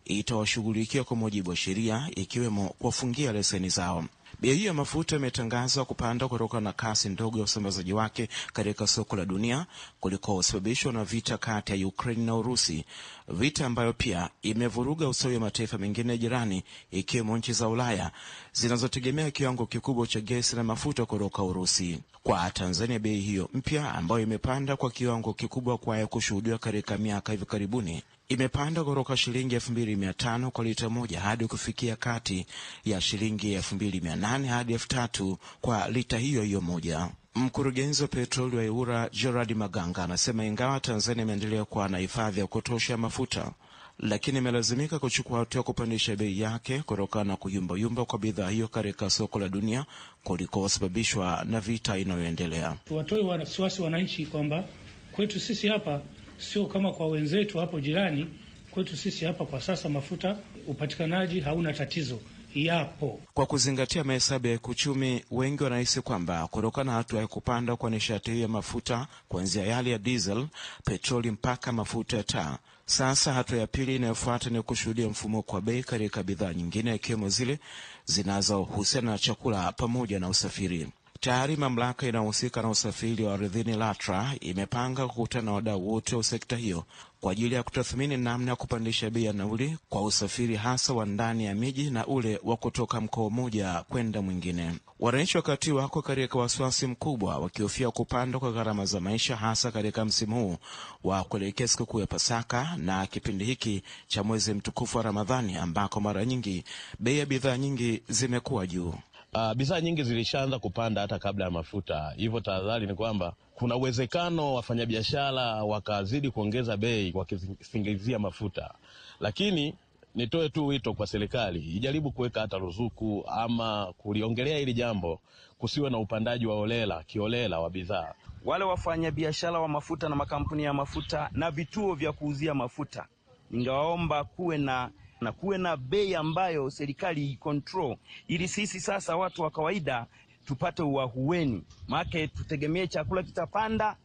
itawashughulikia 0.06 1.04
kwa 1.04 1.16
mujibu 1.16 1.50
wa 1.50 1.56
sheria, 1.56 2.08
ikiwemo 2.16 2.68
kuwafungia 2.68 3.32
leseni 3.32 3.68
zao. 3.68 4.04
Bei 4.40 4.64
ya 4.64 4.74
mafuta 4.74 5.16
imetangazwa 5.16 5.84
kupanda 5.84 6.28
kutokana 6.28 6.60
na 6.60 6.72
kasi 6.72 7.08
ndogo 7.08 7.38
ya 7.38 7.44
usambazaji 7.44 7.92
wake 7.92 8.28
katika 8.52 8.86
soko 8.86 9.16
la 9.16 9.24
dunia 9.24 9.66
kulikosababishwa 10.00 10.92
na 10.92 11.04
vita 11.04 11.38
kati 11.38 11.80
ya 11.80 11.86
Ukraine 11.88 12.24
na 12.26 12.36
Urusi, 12.36 12.84
vita 13.28 13.66
ambayo 13.66 13.92
pia 13.92 14.30
imevuruga 14.42 15.08
ustawi 15.08 15.34
wa 15.34 15.40
mataifa 15.40 15.78
mengine 15.78 16.18
jirani 16.18 16.62
ikiwemo 16.90 17.38
nchi 17.38 17.52
za 17.52 17.68
Ulaya 17.68 18.10
zinazotegemea 18.52 19.30
kiwango 19.30 19.66
kikubwa 19.66 20.06
cha 20.06 20.20
gesi 20.20 20.56
na 20.56 20.64
mafuta 20.64 21.06
kutoka 21.06 21.42
Urusi. 21.42 21.98
Kwa 22.22 22.50
Tanzania, 22.50 22.98
bei 22.98 23.20
hiyo 23.20 23.48
mpya 23.54 23.94
ambayo 23.94 24.20
imepanda 24.20 24.76
kwa 24.76 24.90
kiwango 24.90 25.32
kikubwa 25.32 25.78
kwayo 25.78 26.06
kushuhudiwa 26.06 26.58
katika 26.58 26.98
miaka 26.98 27.32
hivi 27.32 27.44
karibuni 27.46 28.02
imepanda 28.28 28.84
kutoka 28.84 29.16
shilingi 29.16 29.54
elfu 29.54 29.72
mbili 29.72 29.96
mia 29.96 30.12
tano 30.14 30.50
kwa 30.50 30.64
lita 30.64 30.88
moja 30.90 31.20
hadi 31.20 31.46
kufikia 31.46 31.96
kati 31.96 32.46
ya 32.84 33.00
shilingi 33.00 33.52
elfu 33.52 33.74
mbili 33.74 34.00
mia 34.00 34.16
nane 34.16 34.48
hadi 34.48 34.72
elfu 34.72 34.88
tatu 34.88 35.38
kwa 35.60 35.88
lita 35.88 36.18
hiyo 36.18 36.42
hiyo 36.42 36.60
moja. 36.60 37.08
Mkurugenzi 37.36 38.02
wa 38.02 38.08
petroli 38.08 38.56
wa 38.56 38.62
EWURA 38.64 39.08
Gerard 39.08 39.52
Maganga 39.52 40.04
anasema 40.04 40.44
ingawa 40.44 40.80
Tanzania 40.80 41.22
imeendelea 41.22 41.64
kuwa 41.64 41.88
na 41.88 41.98
hifadhi 41.98 42.40
ya 42.40 42.46
kutosha 42.46 42.92
ya 42.92 42.96
mafuta, 42.98 43.52
lakini 43.98 44.38
imelazimika 44.38 44.98
kuchukua 44.98 45.38
hatua 45.38 45.62
kupandisha 45.62 46.16
bei 46.16 46.40
yake 46.40 46.78
kutokana 46.82 47.24
na 47.24 47.36
kuyumbayumba 47.36 48.04
kwa 48.04 48.18
bidhaa 48.18 48.50
hiyo 48.50 48.68
katika 48.68 49.10
soko 49.10 49.38
la 49.38 49.48
dunia 49.48 49.84
kulikosababishwa 50.24 51.44
na 51.48 51.60
vita 51.60 51.98
inayoendelea. 51.98 52.76
Tuwatoe 52.84 53.22
wasiwasi 53.22 53.82
wananchi 53.82 54.26
kwamba 54.26 54.64
kwetu 55.12 55.40
sisi 55.40 55.68
hapa 55.68 56.00
sio 56.38 56.66
kama 56.66 56.92
kwa 56.92 57.08
wenzetu 57.08 57.58
hapo 57.58 57.80
jirani. 57.80 58.26
Kwetu 58.70 58.96
sisi 58.96 59.24
hapa 59.24 59.44
kwa 59.46 59.60
sasa 59.60 59.88
mafuta 59.88 60.36
upatikanaji 60.66 61.40
hauna 61.40 61.72
tatizo, 61.72 62.18
yapo. 62.64 63.20
Kwa 63.34 63.46
kuzingatia 63.46 64.04
mahesabu 64.04 64.46
ya 64.46 64.58
kiuchumi, 64.58 65.24
wengi 65.30 65.62
wanahisi 65.62 66.00
kwamba 66.00 66.46
kutokana 66.46 66.90
na 66.92 66.96
hatua 66.96 67.20
ya 67.20 67.26
kupanda 67.26 67.76
kwa 67.76 67.90
nishati 67.90 68.30
hiyo 68.30 68.42
ya 68.42 68.48
mafuta 68.48 69.06
kuanzia 69.28 69.66
yale 69.66 69.90
ya 69.90 69.98
diesel, 69.98 70.46
petroli 70.84 71.30
mpaka 71.30 71.72
mafuta 71.72 72.16
ya 72.16 72.22
taa, 72.22 72.58
sasa 72.86 73.32
hatua 73.32 73.58
ya 73.58 73.66
pili 73.66 73.96
inayofuata 73.96 74.50
ni 74.50 74.62
kushuhudia 74.62 75.08
mfumuko 75.08 75.56
wa 75.56 75.62
bei 75.62 75.82
katika 75.82 76.22
bidhaa 76.22 76.52
nyingine, 76.52 76.94
ikiwemo 76.94 77.28
zile 77.28 77.58
zinazohusiana 78.04 79.10
na 79.10 79.18
chakula 79.18 79.72
pamoja 79.72 80.20
na 80.20 80.28
usafiri. 80.28 80.88
Tayari 81.20 81.56
mamlaka 81.56 82.06
inayohusika 82.06 82.62
na 82.62 82.70
usafiri 82.70 83.24
wa 83.24 83.34
ardhini 83.34 83.76
LATRA 83.76 84.32
imepanga 84.40 85.06
kukutana 85.08 85.44
na 85.44 85.52
wadau 85.52 85.88
wote 85.88 86.16
wa 86.16 86.22
sekta 86.24 86.56
hiyo 86.56 86.84
kwa 87.20 87.32
ajili 87.32 87.54
ya 87.54 87.62
kutathmini 87.62 88.16
namna 88.16 88.50
ya 88.50 88.56
kupandisha 88.56 89.10
bei 89.10 89.24
ya 89.24 89.32
nauli 89.32 89.78
kwa 89.88 90.02
usafiri 90.02 90.56
hasa 90.56 90.92
wa 90.92 91.06
ndani 91.06 91.44
ya 91.44 91.54
miji 91.54 91.90
na 91.90 92.06
ule 92.06 92.40
wa 92.44 92.56
kutoka 92.56 93.00
mkoa 93.00 93.30
mmoja 93.30 93.84
kwenda 93.88 94.22
mwingine. 94.22 94.72
Wananchi 95.00 95.36
wakati 95.36 95.72
wako 95.72 96.02
katika 96.02 96.38
wasiwasi 96.38 96.86
mkubwa, 96.86 97.38
wakihofia 97.38 97.90
kupanda 97.90 98.38
kwa 98.38 98.52
gharama 98.52 98.84
za 98.86 99.00
maisha, 99.00 99.36
hasa 99.36 99.70
katika 99.70 100.04
msimu 100.04 100.36
huu 100.44 100.56
wa 101.04 101.24
kuelekea 101.24 101.68
sikukuu 101.68 102.00
ya 102.00 102.06
Pasaka 102.06 102.76
na 102.76 103.06
kipindi 103.06 103.44
hiki 103.44 103.82
cha 104.06 104.22
mwezi 104.22 104.54
mtukufu 104.54 104.96
wa 104.98 105.02
Ramadhani, 105.04 105.56
ambako 105.56 106.00
mara 106.00 106.24
nyingi 106.24 106.64
bei 106.98 107.18
ya 107.18 107.26
bidhaa 107.26 107.56
nyingi 107.56 108.02
zimekuwa 108.08 108.66
juu. 108.66 108.94
Uh, 109.36 109.52
bidhaa 109.54 109.80
nyingi 109.80 110.02
zilishaanza 110.02 110.58
kupanda 110.58 111.00
hata 111.00 111.18
kabla 111.18 111.44
ya 111.44 111.50
mafuta. 111.50 112.12
Hivyo 112.16 112.40
tahadhari 112.40 112.86
ni 112.86 112.94
kwamba 112.94 113.32
kuna 113.54 113.76
uwezekano 113.76 114.54
wafanyabiashara 114.54 115.64
wakazidi 115.64 116.30
kuongeza 116.30 116.76
bei 116.76 117.12
wakisingizia 117.14 118.18
mafuta, 118.18 118.74
lakini 119.20 119.74
nitoe 120.14 120.48
tu 120.48 120.66
wito 120.66 120.94
kwa 120.94 121.06
serikali 121.06 121.58
ijaribu 121.60 122.10
kuweka 122.12 122.40
hata 122.40 122.58
ruzuku 122.58 123.24
ama 123.28 123.92
kuliongelea 123.98 124.58
hili 124.58 124.74
jambo, 124.74 125.20
kusiwe 125.58 125.90
na 125.90 125.98
upandaji 125.98 126.46
wa 126.46 126.54
holela 126.54 127.02
kiolela 127.02 127.60
wa 127.60 127.70
bidhaa. 127.70 128.12
Wale 128.44 128.64
wafanyabiashara 128.64 129.60
wa 129.60 129.68
mafuta 129.68 130.08
na 130.08 130.16
makampuni 130.16 130.62
ya 130.62 130.72
mafuta 130.72 131.30
na 131.32 131.50
vituo 131.50 131.94
vya 131.94 132.12
kuuzia 132.12 132.54
mafuta, 132.54 133.06
ningewaomba 133.50 134.24
kuwe 134.24 134.58
na 134.58 134.90
na 135.20 135.32
kuwe 135.32 135.58
na 135.58 135.76
bei 135.76 136.14
ambayo 136.14 136.70
serikali 136.70 137.30
ikontrol, 137.30 137.96
ili 138.28 138.48
sisi 138.48 138.80
sasa 138.80 139.16
watu 139.16 139.42
wa 139.42 139.50
kawaida 139.50 140.06
tupate 140.46 140.82
uahueni, 140.82 141.62
maana 141.88 142.28
tutegemee 142.28 142.86
chakula 142.86 143.22
kitapanda, 143.22 143.96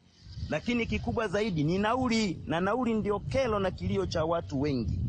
lakini 0.49 0.85
kikubwa 0.85 1.27
zaidi 1.27 1.63
ni 1.63 1.77
nauli, 1.77 2.39
na 2.45 2.61
nauli 2.61 2.93
ndio 2.93 3.19
kelo 3.19 3.59
na 3.59 3.71
kilio 3.71 4.05
cha 4.05 4.25
watu 4.25 4.61
wengi. 4.61 4.99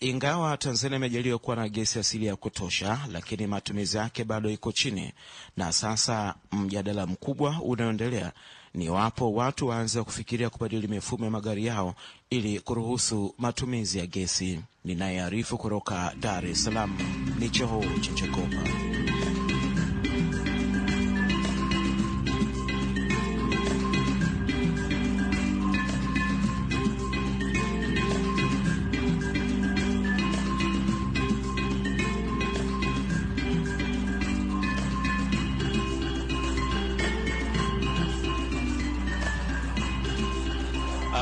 Ingawa 0.00 0.56
Tanzania 0.56 0.96
imejaliwa 0.96 1.38
kuwa 1.38 1.56
na 1.56 1.68
gesi 1.68 1.98
asili 1.98 2.26
ya 2.26 2.36
kutosha, 2.36 2.98
lakini 3.12 3.46
matumizi 3.46 3.96
yake 3.96 4.24
bado 4.24 4.50
iko 4.50 4.72
chini, 4.72 5.12
na 5.56 5.72
sasa 5.72 6.34
mjadala 6.52 7.06
mkubwa 7.06 7.56
unaoendelea 7.62 8.32
ni 8.76 8.84
iwapo 8.84 9.32
watu 9.32 9.66
waanze 9.68 10.02
kufikiria 10.02 10.50
kubadili 10.50 10.88
mifumo 10.88 11.24
ya 11.24 11.30
magari 11.30 11.66
yao 11.66 11.94
ili 12.30 12.60
kuruhusu 12.60 13.34
matumizi 13.38 13.98
ya 13.98 14.06
gesi. 14.06 14.60
Ninayearifu 14.84 15.58
kutoka 15.58 16.12
Dar 16.20 16.46
es 16.46 16.64
Salaam 16.64 16.98
ni 17.38 17.48
George 17.48 18.10
Njogopa. 18.10 19.15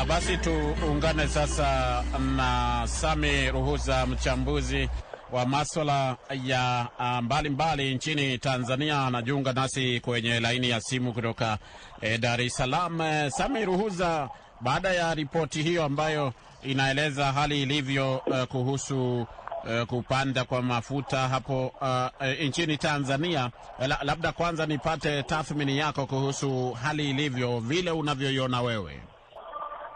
Basi 0.02 0.36
tuungane 0.36 1.28
sasa 1.28 2.02
na 2.36 2.82
Sami 2.86 3.50
Ruhuza, 3.50 4.06
mchambuzi 4.06 4.88
wa 5.32 5.46
maswala 5.46 6.16
ya 6.44 6.86
mbalimbali 6.98 7.48
mbali 7.50 7.94
nchini 7.94 8.38
Tanzania. 8.38 9.06
Anajiunga 9.06 9.52
nasi 9.52 10.00
kwenye 10.00 10.40
laini 10.40 10.70
ya 10.70 10.80
simu 10.80 11.12
kutoka 11.12 11.58
eh, 12.00 12.20
Dar 12.20 12.40
es 12.40 12.54
Salaam. 12.56 13.00
Eh, 13.00 13.30
Sami 13.30 13.64
Ruhuza, 13.64 14.28
baada 14.60 14.92
ya 14.92 15.14
ripoti 15.14 15.62
hiyo 15.62 15.84
ambayo 15.84 16.32
inaeleza 16.62 17.32
hali 17.32 17.62
ilivyo 17.62 18.16
uh, 18.26 18.42
kuhusu 18.42 19.20
uh, 19.22 19.82
kupanda 19.86 20.44
kwa 20.44 20.62
mafuta 20.62 21.28
hapo 21.28 21.66
uh, 21.80 22.26
nchini 22.42 22.76
Tanzania, 22.78 23.50
la, 23.88 23.98
labda 24.02 24.32
kwanza 24.32 24.66
nipate 24.66 25.22
tathmini 25.22 25.78
yako 25.78 26.06
kuhusu 26.06 26.72
hali 26.72 27.10
ilivyo 27.10 27.60
vile 27.60 27.90
unavyoiona 27.90 28.62
wewe. 28.62 29.00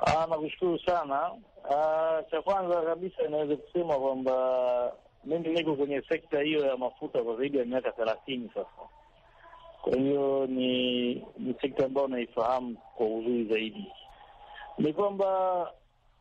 Ah, 0.07 0.27
nakushukuru 0.31 0.79
sana. 0.79 1.33
Ah, 1.71 2.23
cha 2.31 2.43
kwanza 2.43 2.83
kabisa 2.83 3.23
inaweza 3.23 3.57
kusema 3.57 3.99
kwamba 3.99 4.93
mimi 5.25 5.49
niko 5.49 5.77
kwenye 5.77 6.03
sekta 6.09 6.41
hiyo 6.43 6.67
ya 6.67 6.77
mafuta 6.77 7.23
kwa 7.23 7.37
zaidi 7.37 7.59
ya 7.59 7.65
miaka 7.65 7.93
thelathini 7.93 8.49
sasa. 8.55 8.89
Kwa 9.83 9.97
hiyo 9.97 10.47
ni 10.47 11.15
ni 11.39 11.55
sekta 11.61 11.85
ambayo 11.87 12.09
naifahamu 12.09 12.77
kwa 12.97 13.07
uzuri 13.07 13.45
zaidi. 13.45 13.93
Ni 14.79 14.93
kwamba 14.93 15.73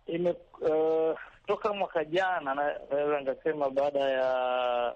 ime 0.07 0.35
uh, 0.61 1.19
toka 1.47 1.73
mwaka 1.73 2.05
jana 2.05 2.53
naweza 2.89 3.19
nikasema 3.19 3.69
baada 3.69 3.99
ya 3.99 4.95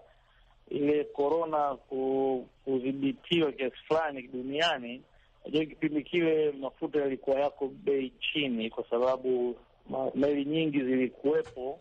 ile 0.69 1.03
korona 1.03 1.75
kudhibitiwa 2.65 3.51
kiasi 3.51 3.75
fulani 3.87 4.21
duniani 4.27 5.01
Najua 5.45 5.65
kipindi 5.65 6.03
kile 6.03 6.51
mafuta 6.51 6.99
yalikuwa 7.01 7.39
yako 7.39 7.67
bei 7.67 8.09
chini, 8.19 8.69
kwa 8.69 8.83
sababu 8.89 9.55
meli 10.15 10.45
nyingi 10.45 10.79
zilikuwepo 10.83 11.79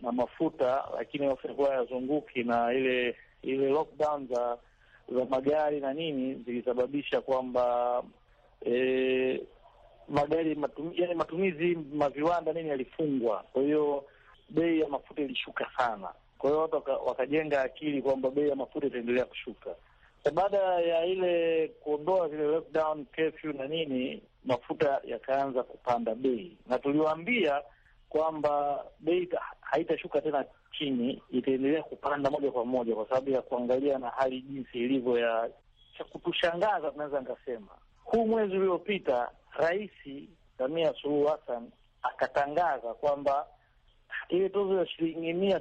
na 0.00 0.12
mafuta, 0.12 0.84
lakini 0.96 1.26
mafuta 1.26 1.48
yalikuwa 1.48 1.74
yazunguki, 1.74 2.42
na 2.44 2.72
ile 2.72 3.16
ile 3.42 3.68
lockdown 3.68 4.28
za 4.28 4.58
za 5.14 5.24
magari 5.24 5.80
na 5.80 5.92
nini 5.94 6.34
zilisababisha 6.34 7.20
kwamba 7.20 8.02
e, 8.66 9.40
magari 10.08 10.54
matum, 10.54 10.92
yani 10.94 11.14
matumizi 11.14 11.78
maviwanda 11.94 12.52
nini 12.52 12.68
yalifungwa, 12.68 13.44
kwa 13.52 13.62
hiyo 13.62 14.04
bei 14.48 14.80
ya 14.80 14.88
mafuta 14.88 15.22
ilishuka 15.22 15.66
sana. 15.78 16.08
Kwa 16.38 16.50
hiyo 16.50 16.62
watu 16.62 16.74
waka, 16.74 16.92
wakajenga 16.96 17.62
akili 17.62 18.02
kwamba 18.02 18.30
bei 18.30 18.48
ya 18.48 18.56
mafuta 18.56 18.86
itaendelea 18.86 19.24
kushuka 19.24 19.74
baada 20.34 20.58
ya 20.80 21.04
ile 21.06 21.68
kuondoa 21.68 22.28
zile 22.28 22.42
lockdown 22.44 23.04
curfew 23.04 23.52
na 23.52 23.66
nini, 23.66 24.22
mafuta 24.44 25.00
yakaanza 25.04 25.62
kupanda 25.62 26.14
bei, 26.14 26.56
na 26.66 26.78
tuliwaambia 26.78 27.62
kwamba 28.08 28.84
bei 29.00 29.28
haitashuka 29.60 30.20
tena 30.20 30.44
chini, 30.78 31.22
itaendelea 31.30 31.82
kupanda 31.82 32.30
moja 32.30 32.50
kwa 32.50 32.64
moja, 32.64 32.94
kwa 32.94 33.08
sababu 33.08 33.30
ya 33.30 33.42
kuangalia 33.42 33.98
na 33.98 34.08
hali 34.08 34.40
jinsi 34.42 34.78
ilivyo. 34.78 35.18
Ya 35.18 35.50
cha 35.98 36.04
kutushangaza, 36.04 36.90
tunaweza 36.90 37.20
nikasema 37.20 37.68
huu 38.04 38.26
mwezi 38.26 38.56
uliopita 38.56 39.30
Rais 39.56 39.90
Samia 40.58 40.94
Suluhu 41.02 41.26
Hassan 41.26 41.70
akatangaza 42.02 42.94
kwamba 42.94 43.46
ile 44.28 44.48
tozo 44.48 44.78
ya 44.78 44.86
shilingi 44.86 45.32
mia 45.32 45.60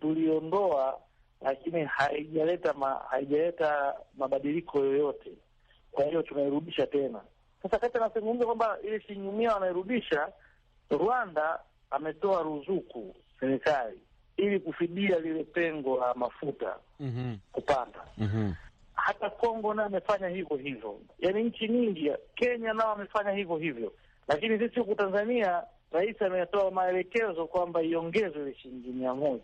tuliondoa 0.00 1.00
lakini 1.42 1.84
haijaleta 1.84 2.72
ma, 2.72 2.94
haijaleta 3.10 3.94
mabadiliko 4.18 4.78
yoyote. 4.80 5.30
Kwa 5.92 6.04
hiyo 6.04 6.22
tunairudisha 6.22 6.86
tena. 6.86 7.20
Sasa 7.62 7.78
kati 7.78 7.96
anazungumza 7.98 8.46
kwamba 8.46 8.78
ile 8.84 9.00
shilingi 9.00 9.28
mia 9.36 9.54
wanairudisha, 9.54 10.28
Rwanda 10.90 11.60
ametoa 11.90 12.42
ruzuku 12.42 13.14
serikali 13.40 13.98
ili 14.36 14.60
kufidia 14.60 15.18
lile 15.18 15.44
pengo 15.44 15.96
la 15.96 16.14
mafuta 16.14 16.76
mm 17.00 17.12
-hmm. 17.16 17.52
kupanda 17.52 18.00
mm 18.18 18.30
-hmm. 18.34 18.52
Hata 18.94 19.30
Kongo 19.30 19.74
nayo 19.74 19.86
amefanya 19.88 20.28
hivyo 20.28 20.56
hivyo, 20.56 21.00
yaani 21.18 21.42
nchi 21.44 21.68
nyingi, 21.68 22.12
Kenya 22.34 22.72
nao 22.72 22.92
amefanya 22.92 23.30
hivyo 23.30 23.56
hivyo, 23.56 23.92
lakini 24.28 24.58
sisi 24.58 24.80
huku 24.80 24.94
Tanzania 24.94 25.62
rais 25.92 26.22
ametoa 26.22 26.70
maelekezo 26.70 27.46
kwamba 27.46 27.82
iongezwe 27.82 28.42
ile 28.42 28.54
shilingi 28.54 28.88
mia 28.88 29.14
moja 29.14 29.42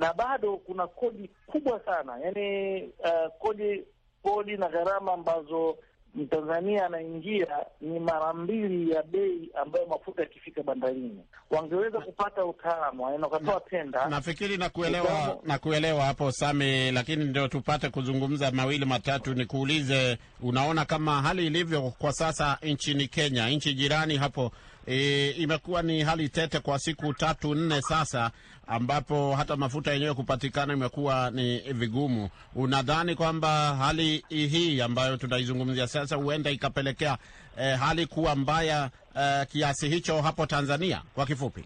na 0.00 0.12
bado 0.14 0.56
kuna 0.56 0.86
kodi 0.86 1.30
kubwa 1.46 1.80
sana 1.84 2.18
yani, 2.24 2.82
uh, 2.82 3.32
kodi 3.38 3.84
kodi 4.22 4.56
na 4.56 4.68
gharama 4.68 5.12
ambazo 5.12 5.76
Mtanzania 6.14 6.86
anaingia 6.86 7.46
ni 7.80 8.00
mara 8.00 8.32
mbili 8.32 8.90
ya 8.90 9.02
bei 9.02 9.50
ambayo 9.62 9.86
mafuta 9.86 10.22
yakifika 10.22 10.62
bandarini. 10.62 11.20
Wangeweza 11.50 12.00
kupata 12.00 12.44
utaalamu, 12.44 13.02
yaani 13.02 13.22
wakatoa 13.22 13.60
tenda. 13.60 14.06
Nafikiri 14.08 14.56
na 14.56 14.64
nakuelewa 14.64 15.38
na 15.44 15.58
kuelewa 15.58 16.04
hapo 16.04 16.32
Sami, 16.32 16.90
lakini 16.92 17.24
ndio 17.24 17.48
tupate 17.48 17.88
kuzungumza 17.88 18.50
mawili 18.50 18.84
matatu. 18.84 19.34
Nikuulize, 19.34 20.18
unaona 20.42 20.84
kama 20.84 21.22
hali 21.22 21.46
ilivyo 21.46 21.82
kwa 21.98 22.12
sasa 22.12 22.58
nchini 22.62 23.08
Kenya, 23.08 23.48
nchi 23.50 23.74
jirani 23.74 24.16
hapo 24.16 24.52
E, 24.86 25.30
imekuwa 25.30 25.82
ni 25.82 26.02
hali 26.02 26.28
tete 26.28 26.60
kwa 26.60 26.78
siku 26.78 27.14
tatu 27.14 27.54
nne 27.54 27.82
sasa, 27.82 28.30
ambapo 28.66 29.34
hata 29.34 29.56
mafuta 29.56 29.92
yenyewe 29.92 30.14
kupatikana 30.14 30.72
imekuwa 30.72 31.30
ni 31.30 31.58
vigumu. 31.58 32.28
Unadhani 32.54 33.14
kwamba 33.14 33.74
hali 33.76 34.24
hii 34.28 34.80
ambayo 34.80 35.16
tunaizungumzia 35.16 35.86
sasa 35.86 36.16
huenda 36.16 36.50
ikapelekea 36.50 37.18
e, 37.58 37.74
hali 37.74 38.06
kuwa 38.06 38.36
mbaya 38.36 38.90
e, 39.20 39.46
kiasi 39.46 39.88
hicho 39.88 40.22
hapo 40.22 40.46
Tanzania? 40.46 41.02
Kwa 41.14 41.26
kifupi, 41.26 41.64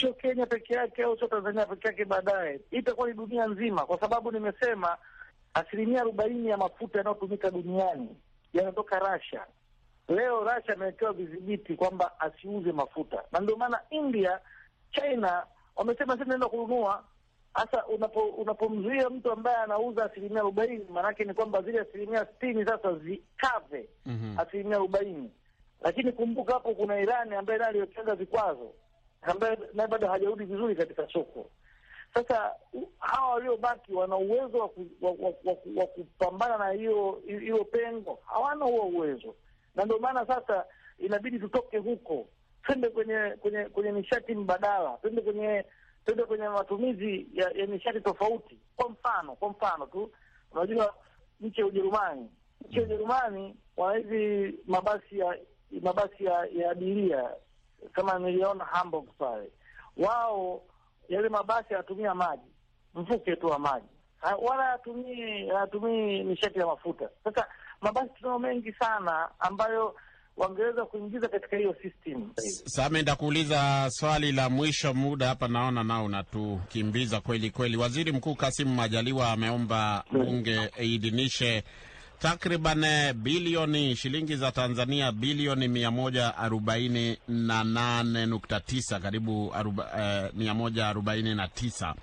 sio 0.00 0.12
Kenya 0.12 0.46
peke 0.46 0.74
yake 0.74 1.02
au 1.02 1.18
sio 1.18 1.28
Tanzania 1.28 1.66
peke 1.66 1.88
yake, 1.88 2.04
baadaye 2.04 2.60
itakuwa 2.70 3.08
ni 3.08 3.14
dunia 3.14 3.46
nzima, 3.46 3.86
kwa 3.86 4.00
sababu 4.00 4.32
nimesema 4.32 4.96
asilimia 5.54 6.00
arobaini 6.00 6.48
ya 6.48 6.56
mafuta 6.56 6.98
yanayotumika 6.98 7.50
duniani 7.50 8.08
yanatoka 8.52 8.98
Russia. 8.98 9.40
Leo 10.10 10.40
Russia 10.44 10.74
amewekewa 10.74 11.12
vidhibiti 11.12 11.76
kwamba 11.76 12.20
asiuze 12.20 12.72
mafuta, 12.72 13.22
na 13.32 13.40
ndio 13.40 13.56
maana 13.56 13.80
India, 13.90 14.40
China 14.92 15.46
wamesema 15.76 16.16
sisi 16.16 16.28
naenda 16.28 16.48
kununua. 16.48 17.04
Unapo 17.94 18.20
unapomzuia 18.20 19.10
mtu 19.10 19.32
ambaye 19.32 19.56
anauza 19.56 20.04
asilimia 20.04 20.40
arobaini, 20.40 20.84
maanake 20.92 21.24
ni 21.24 21.34
kwamba 21.34 21.62
zile 21.62 21.80
asilimia 21.80 22.26
sitini 22.26 22.64
sasa 22.64 22.94
zikave 22.94 23.88
mm 24.06 24.20
-hmm. 24.36 24.42
asilimia 24.42 24.76
arobaini. 24.76 25.30
Lakini 25.80 26.12
kumbuka 26.12 26.52
hapo 26.54 26.74
kuna 26.74 27.00
Irani 27.00 27.34
ambaye 27.34 27.58
naye 27.58 27.68
aliwekeza 27.70 28.14
vikwazo, 28.14 28.72
ambaye 29.22 29.58
naye 29.74 29.88
bado 29.88 30.08
hajarudi 30.08 30.44
vizuri 30.44 30.76
katika 30.76 31.08
soko. 31.08 31.50
Sasa 32.14 32.52
hawa 32.98 33.30
waliobaki 33.34 33.92
wana 33.94 34.16
uwezo 34.16 34.58
wa, 34.58 34.68
ku, 34.68 34.86
wa, 35.00 35.10
wa, 35.10 35.28
wa, 35.44 35.56
wa 35.76 35.86
kupambana 35.86 36.58
na 36.58 36.70
hiyo 36.70 37.22
hilo 37.26 37.64
pengo? 37.64 38.18
Hawana 38.26 38.64
huo 38.64 38.82
uwezo 38.82 39.34
na 39.74 39.84
ndio 39.84 39.98
maana 39.98 40.26
sasa 40.26 40.64
inabidi 40.98 41.38
tutoke 41.38 41.78
huko. 41.78 42.26
Twende 42.62 42.88
kwenye 42.88 43.36
kwenye 43.40 43.64
kwenye 43.64 43.92
nishati 43.92 44.34
mbadala, 44.34 44.98
twende 45.02 45.22
kwenye 45.22 45.64
twende 46.04 46.24
kwenye 46.24 46.48
matumizi 46.48 47.26
ya, 47.34 47.50
ya 47.54 47.66
nishati 47.66 48.00
tofauti. 48.00 48.58
Kwa 48.76 48.88
mfano, 48.90 49.34
kwa 49.36 49.48
mfano 49.50 49.86
tu, 49.86 50.10
unajua 50.52 50.94
nchi 51.40 51.60
ya 51.60 51.66
Ujerumani, 51.66 52.30
nchi 52.68 52.76
ya 52.78 52.82
Ujerumani 52.84 53.56
wana 53.76 53.98
hizi 53.98 54.54
mabasi 54.66 55.18
ya 55.18 55.38
mabasi 55.82 56.24
ya, 56.24 56.70
abiria 56.70 57.30
kama 57.92 58.18
niliona 58.18 58.64
Hamburg 58.64 59.08
pale, 59.18 59.50
wao 59.96 60.62
yale 61.08 61.28
mabasi 61.28 61.72
yanatumia 61.72 62.14
maji, 62.14 62.50
mvuke 62.94 63.36
tu 63.36 63.46
wa 63.46 63.58
maji, 63.58 63.86
wala 64.42 64.62
hayatumii 64.62 65.46
hayatumii 65.48 66.22
nishati 66.22 66.58
ya 66.58 66.66
mafuta. 66.66 67.08
Sasa 67.24 67.46
mabasi 67.80 68.10
tunao 68.18 68.38
mengi 68.38 68.72
sana 68.72 69.28
ambayo 69.38 69.94
wangeweza 70.36 70.84
kuingiza 70.84 71.28
katika 71.28 71.56
hiyo 71.56 71.76
system. 71.82 72.30
Same, 72.66 72.98
nitakuuliza 72.98 73.86
swali 73.90 74.32
la 74.32 74.50
mwisho, 74.50 74.94
muda 74.94 75.26
hapa 75.28 75.48
naona 75.48 75.84
nao 75.84 76.04
unatukimbiza 76.04 77.20
kweli 77.20 77.50
kweli. 77.50 77.76
Waziri 77.76 78.12
Mkuu 78.12 78.34
Kasimu 78.34 78.74
Majaliwa 78.74 79.30
ameomba 79.32 80.04
bunge 80.12 80.70
iidhinishe 80.82 81.62
takriban 82.18 83.12
bilioni 83.14 83.96
shilingi 83.96 84.36
za 84.36 84.52
Tanzania 84.52 85.12
bilioni 85.12 85.68
mia 85.68 85.90
moja 85.90 86.36
arobaini 86.36 87.18
na 87.28 87.64
nane 87.64 88.26
nukta 88.26 88.60
tisa 88.60 89.00
karibu 89.00 89.54
eh, 89.98 90.30
mia 90.34 90.54
moja 90.54 90.88
arobaini 90.88 91.34
na 91.34 91.48
tisa 91.48 91.94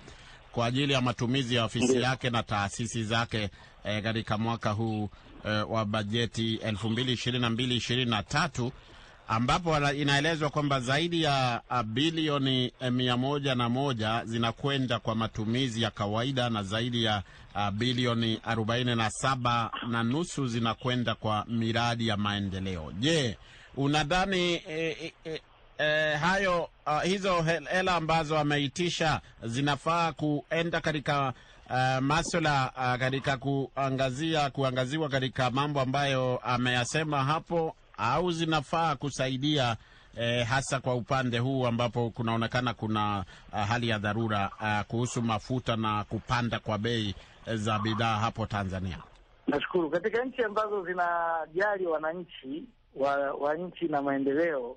kwa 0.52 0.66
ajili 0.66 0.92
ya 0.92 1.00
matumizi 1.00 1.54
ya 1.54 1.64
ofisi 1.64 2.00
yake 2.02 2.30
na 2.30 2.42
taasisi 2.42 3.04
zake 3.04 3.50
eh, 3.88 4.02
katika 4.02 4.38
mwaka 4.38 4.70
huu 4.70 5.10
e, 5.44 5.50
wa 5.50 5.84
bajeti 5.84 6.54
elfu 6.54 6.90
mbili 6.90 7.12
ishirini 7.12 7.42
na 7.42 7.50
mbili 7.50 7.76
ishirini 7.76 8.10
na 8.10 8.22
tatu 8.22 8.72
ambapo 9.28 9.90
inaelezwa 9.92 10.50
kwamba 10.50 10.80
zaidi 10.80 11.22
ya 11.22 11.60
ah, 11.68 11.82
bilioni 11.82 12.72
eh, 12.80 12.92
mia 12.92 13.16
moja 13.16 13.54
na 13.54 13.68
moja 13.68 14.22
zinakwenda 14.24 14.98
kwa 14.98 15.14
matumizi 15.14 15.82
ya 15.82 15.90
kawaida 15.90 16.50
na 16.50 16.62
zaidi 16.62 17.04
ya 17.04 17.22
bilioni 17.72 18.40
arobaini 18.44 18.94
na 18.96 19.10
saba 19.10 19.70
na 19.88 20.02
nusu 20.02 20.46
zinakwenda 20.46 21.14
kwa 21.14 21.44
miradi 21.48 22.08
ya 22.08 22.16
maendeleo. 22.16 22.92
Je, 22.98 23.38
unadhani 23.76 24.54
e, 24.68 25.12
e, 25.24 25.40
e, 25.78 26.14
hayo 26.14 26.68
a, 26.86 27.00
hizo 27.00 27.42
hela 27.42 27.94
ambazo 27.94 28.38
ameitisha 28.38 29.20
zinafaa 29.44 30.12
kuenda 30.12 30.80
katika 30.80 31.32
uh, 31.70 31.98
maswala 32.00 32.72
uh, 32.76 32.94
katika 33.00 33.36
kuangazia 33.36 34.50
kuangaziwa 34.50 35.08
katika 35.08 35.50
mambo 35.50 35.80
ambayo 35.80 36.38
ameyasema 36.38 37.24
hapo 37.24 37.76
au 37.98 38.30
zinafaa 38.32 38.96
kusaidia 38.96 39.76
eh, 40.16 40.46
hasa 40.46 40.80
kwa 40.80 40.94
upande 40.94 41.38
huu 41.38 41.66
ambapo 41.66 42.10
kunaonekana 42.10 42.74
kuna 42.74 43.24
uh, 43.52 43.58
hali 43.58 43.88
ya 43.88 43.98
dharura 43.98 44.50
uh, 44.60 44.80
kuhusu 44.86 45.22
mafuta 45.22 45.76
na 45.76 46.04
kupanda 46.04 46.58
kwa 46.58 46.78
bei 46.78 47.14
za 47.54 47.78
bidhaa 47.78 48.16
hapo 48.18 48.46
Tanzania. 48.46 48.98
Nashukuru. 49.46 49.90
Katika 49.90 50.24
nchi 50.24 50.42
ambazo 50.42 50.84
zinajali 50.84 51.86
wananchi 51.86 52.64
wa, 52.96 53.32
wa 53.32 53.54
nchi 53.56 53.88
na 53.88 54.02
maendeleo, 54.02 54.76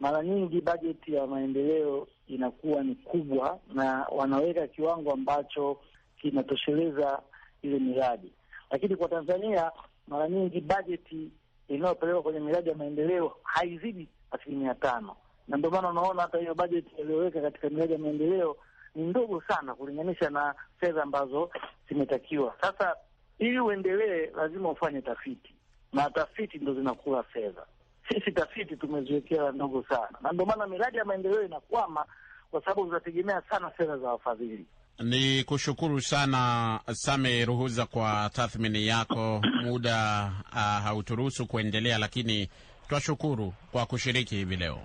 mara 0.00 0.22
nyingi 0.22 0.60
bajeti 0.60 1.14
ya 1.14 1.26
maendeleo 1.26 2.08
inakuwa 2.28 2.82
ni 2.82 2.94
kubwa 2.94 3.58
na 3.74 4.06
wanaweka 4.12 4.66
kiwango 4.66 5.12
ambacho 5.12 5.78
kinatosheleza 6.22 7.22
ile 7.62 7.78
miradi. 7.78 8.32
Lakini 8.70 8.96
kwa 8.96 9.08
Tanzania 9.08 9.70
mara 10.08 10.28
nyingi 10.28 10.60
bajeti 10.60 11.30
inayopelekwa 11.68 12.22
kwenye 12.22 12.40
miradi 12.40 12.68
ya 12.68 12.74
maendeleo 12.74 13.36
haizidi 13.42 14.08
asilimia 14.30 14.74
tano, 14.74 15.16
na 15.48 15.56
ndio 15.56 15.70
maana 15.70 15.88
unaona 15.90 16.22
hata 16.22 16.38
hiyo 16.38 16.54
bajeti 16.54 16.90
iliyoweka 16.98 17.40
katika 17.40 17.70
miradi 17.70 17.92
ya 17.92 17.98
maendeleo 17.98 18.56
ni 18.94 19.02
ndogo 19.06 19.42
sana 19.48 19.74
kulinganisha 19.74 20.30
na 20.30 20.54
fedha 20.80 21.02
ambazo 21.02 21.50
zimetakiwa. 21.88 22.54
Sasa 22.60 22.96
ili 23.38 23.60
uendelee, 23.60 24.26
lazima 24.36 24.70
ufanye 24.70 25.02
tafiti, 25.02 25.54
na 25.92 26.10
tafiti 26.10 26.58
ndo 26.58 26.74
zinakula 26.74 27.22
fedha. 27.22 27.66
Sisi 28.08 28.32
tafiti 28.32 28.76
tumeziwekea 28.76 29.52
ndogo 29.52 29.84
sana, 29.88 30.18
na 30.20 30.32
ndio 30.32 30.46
maana 30.46 30.66
miradi 30.66 30.96
ya 30.98 31.04
maendeleo 31.04 31.42
inakwama, 31.44 32.04
kwa 32.50 32.60
sababu 32.60 32.86
zinategemea 32.86 33.42
sana 33.50 33.70
fedha 33.70 33.98
za 33.98 34.08
wafadhili. 34.08 34.66
Ni 35.00 35.44
kushukuru 35.44 36.00
sana 36.00 36.80
Same 36.92 37.44
Ruhuza 37.44 37.86
kwa 37.86 38.30
tathmini 38.32 38.86
yako. 38.86 39.42
Muda 39.64 40.32
uh, 40.52 40.58
hauturuhusu 40.58 41.46
kuendelea, 41.46 41.98
lakini 41.98 42.48
twashukuru 42.88 43.54
kwa 43.72 43.86
kushiriki 43.86 44.34
hivi 44.36 44.56
leo. 44.56 44.78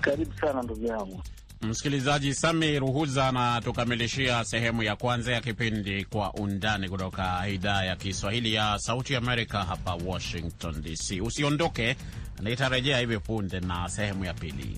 Karibu 0.00 0.32
sana 0.40 0.62
ndugu 0.62 0.86
yangu. 0.86 1.22
Msikilizaji, 1.62 2.34
Sami 2.34 2.78
Ruhuza 2.78 3.28
anatukamilishia 3.28 4.44
sehemu 4.44 4.82
ya 4.82 4.96
kwanza 4.96 5.32
ya 5.32 5.40
kipindi 5.40 6.04
Kwa 6.04 6.32
Undani 6.34 6.88
kutoka 6.88 7.48
idhaa 7.48 7.84
ya 7.84 7.96
Kiswahili 7.96 8.54
ya 8.54 8.78
Sauti 8.78 9.16
Amerika 9.16 9.64
hapa 9.64 9.94
Washington 9.94 10.82
DC. 10.82 11.20
Usiondoke, 11.20 11.96
nitarejea 12.42 12.98
hivi 12.98 13.18
punde 13.18 13.60
na 13.60 13.88
sehemu 13.88 14.24
ya 14.24 14.34
pili. 14.34 14.76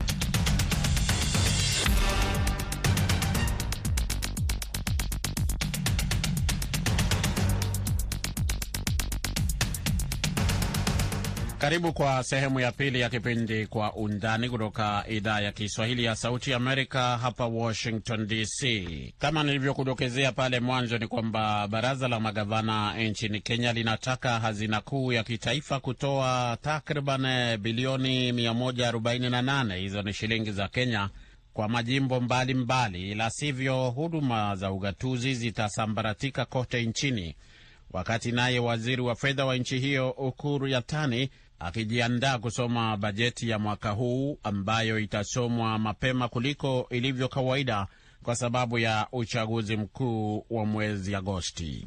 Karibu 11.64 11.92
kwa 11.92 12.22
sehemu 12.24 12.60
ya 12.60 12.72
pili 12.72 13.00
ya 13.00 13.10
kipindi 13.10 13.66
Kwa 13.66 13.92
Undani 13.96 14.48
kutoka 14.50 15.04
idhaa 15.08 15.40
ya 15.40 15.52
Kiswahili 15.52 16.04
ya 16.04 16.16
Sauti 16.16 16.52
Amerika 16.54 17.18
hapa 17.18 17.46
Washington 17.46 18.26
DC. 18.26 18.64
Kama 19.18 19.42
nilivyokudokezea 19.42 20.32
pale 20.32 20.60
mwanzo, 20.60 20.98
ni 20.98 21.06
kwamba 21.08 21.68
baraza 21.68 22.08
la 22.08 22.20
magavana 22.20 22.94
nchini 23.02 23.40
Kenya 23.40 23.72
linataka 23.72 24.40
hazina 24.40 24.80
kuu 24.80 25.12
ya 25.12 25.24
kitaifa 25.24 25.80
kutoa 25.80 26.58
takriban 26.62 27.56
bilioni 27.56 28.32
148, 28.32 29.76
hizo 29.76 30.02
ni 30.02 30.12
shilingi 30.12 30.52
za 30.52 30.68
Kenya, 30.68 31.08
kwa 31.52 31.68
majimbo 31.68 32.20
mbalimbali, 32.20 33.14
la 33.14 33.30
sivyo 33.30 33.90
huduma 33.90 34.56
za 34.56 34.72
ugatuzi 34.72 35.34
zitasambaratika 35.34 36.44
kote 36.44 36.82
nchini 36.86 37.36
wakati 37.94 38.32
naye 38.32 38.58
waziri 38.58 39.02
wa 39.02 39.14
fedha 39.14 39.44
wa 39.44 39.56
nchi 39.56 39.78
hiyo 39.78 40.10
Ukuru 40.10 40.68
Yatani 40.68 41.30
akijiandaa 41.64 42.38
kusoma 42.38 42.96
bajeti 42.96 43.48
ya 43.48 43.58
mwaka 43.58 43.90
huu 43.90 44.38
ambayo 44.42 44.98
itasomwa 44.98 45.78
mapema 45.78 46.28
kuliko 46.28 46.86
ilivyo 46.90 47.28
kawaida 47.28 47.86
kwa 48.22 48.36
sababu 48.36 48.78
ya 48.78 49.06
uchaguzi 49.12 49.76
mkuu 49.76 50.46
wa 50.50 50.66
mwezi 50.66 51.14
Agosti. 51.14 51.86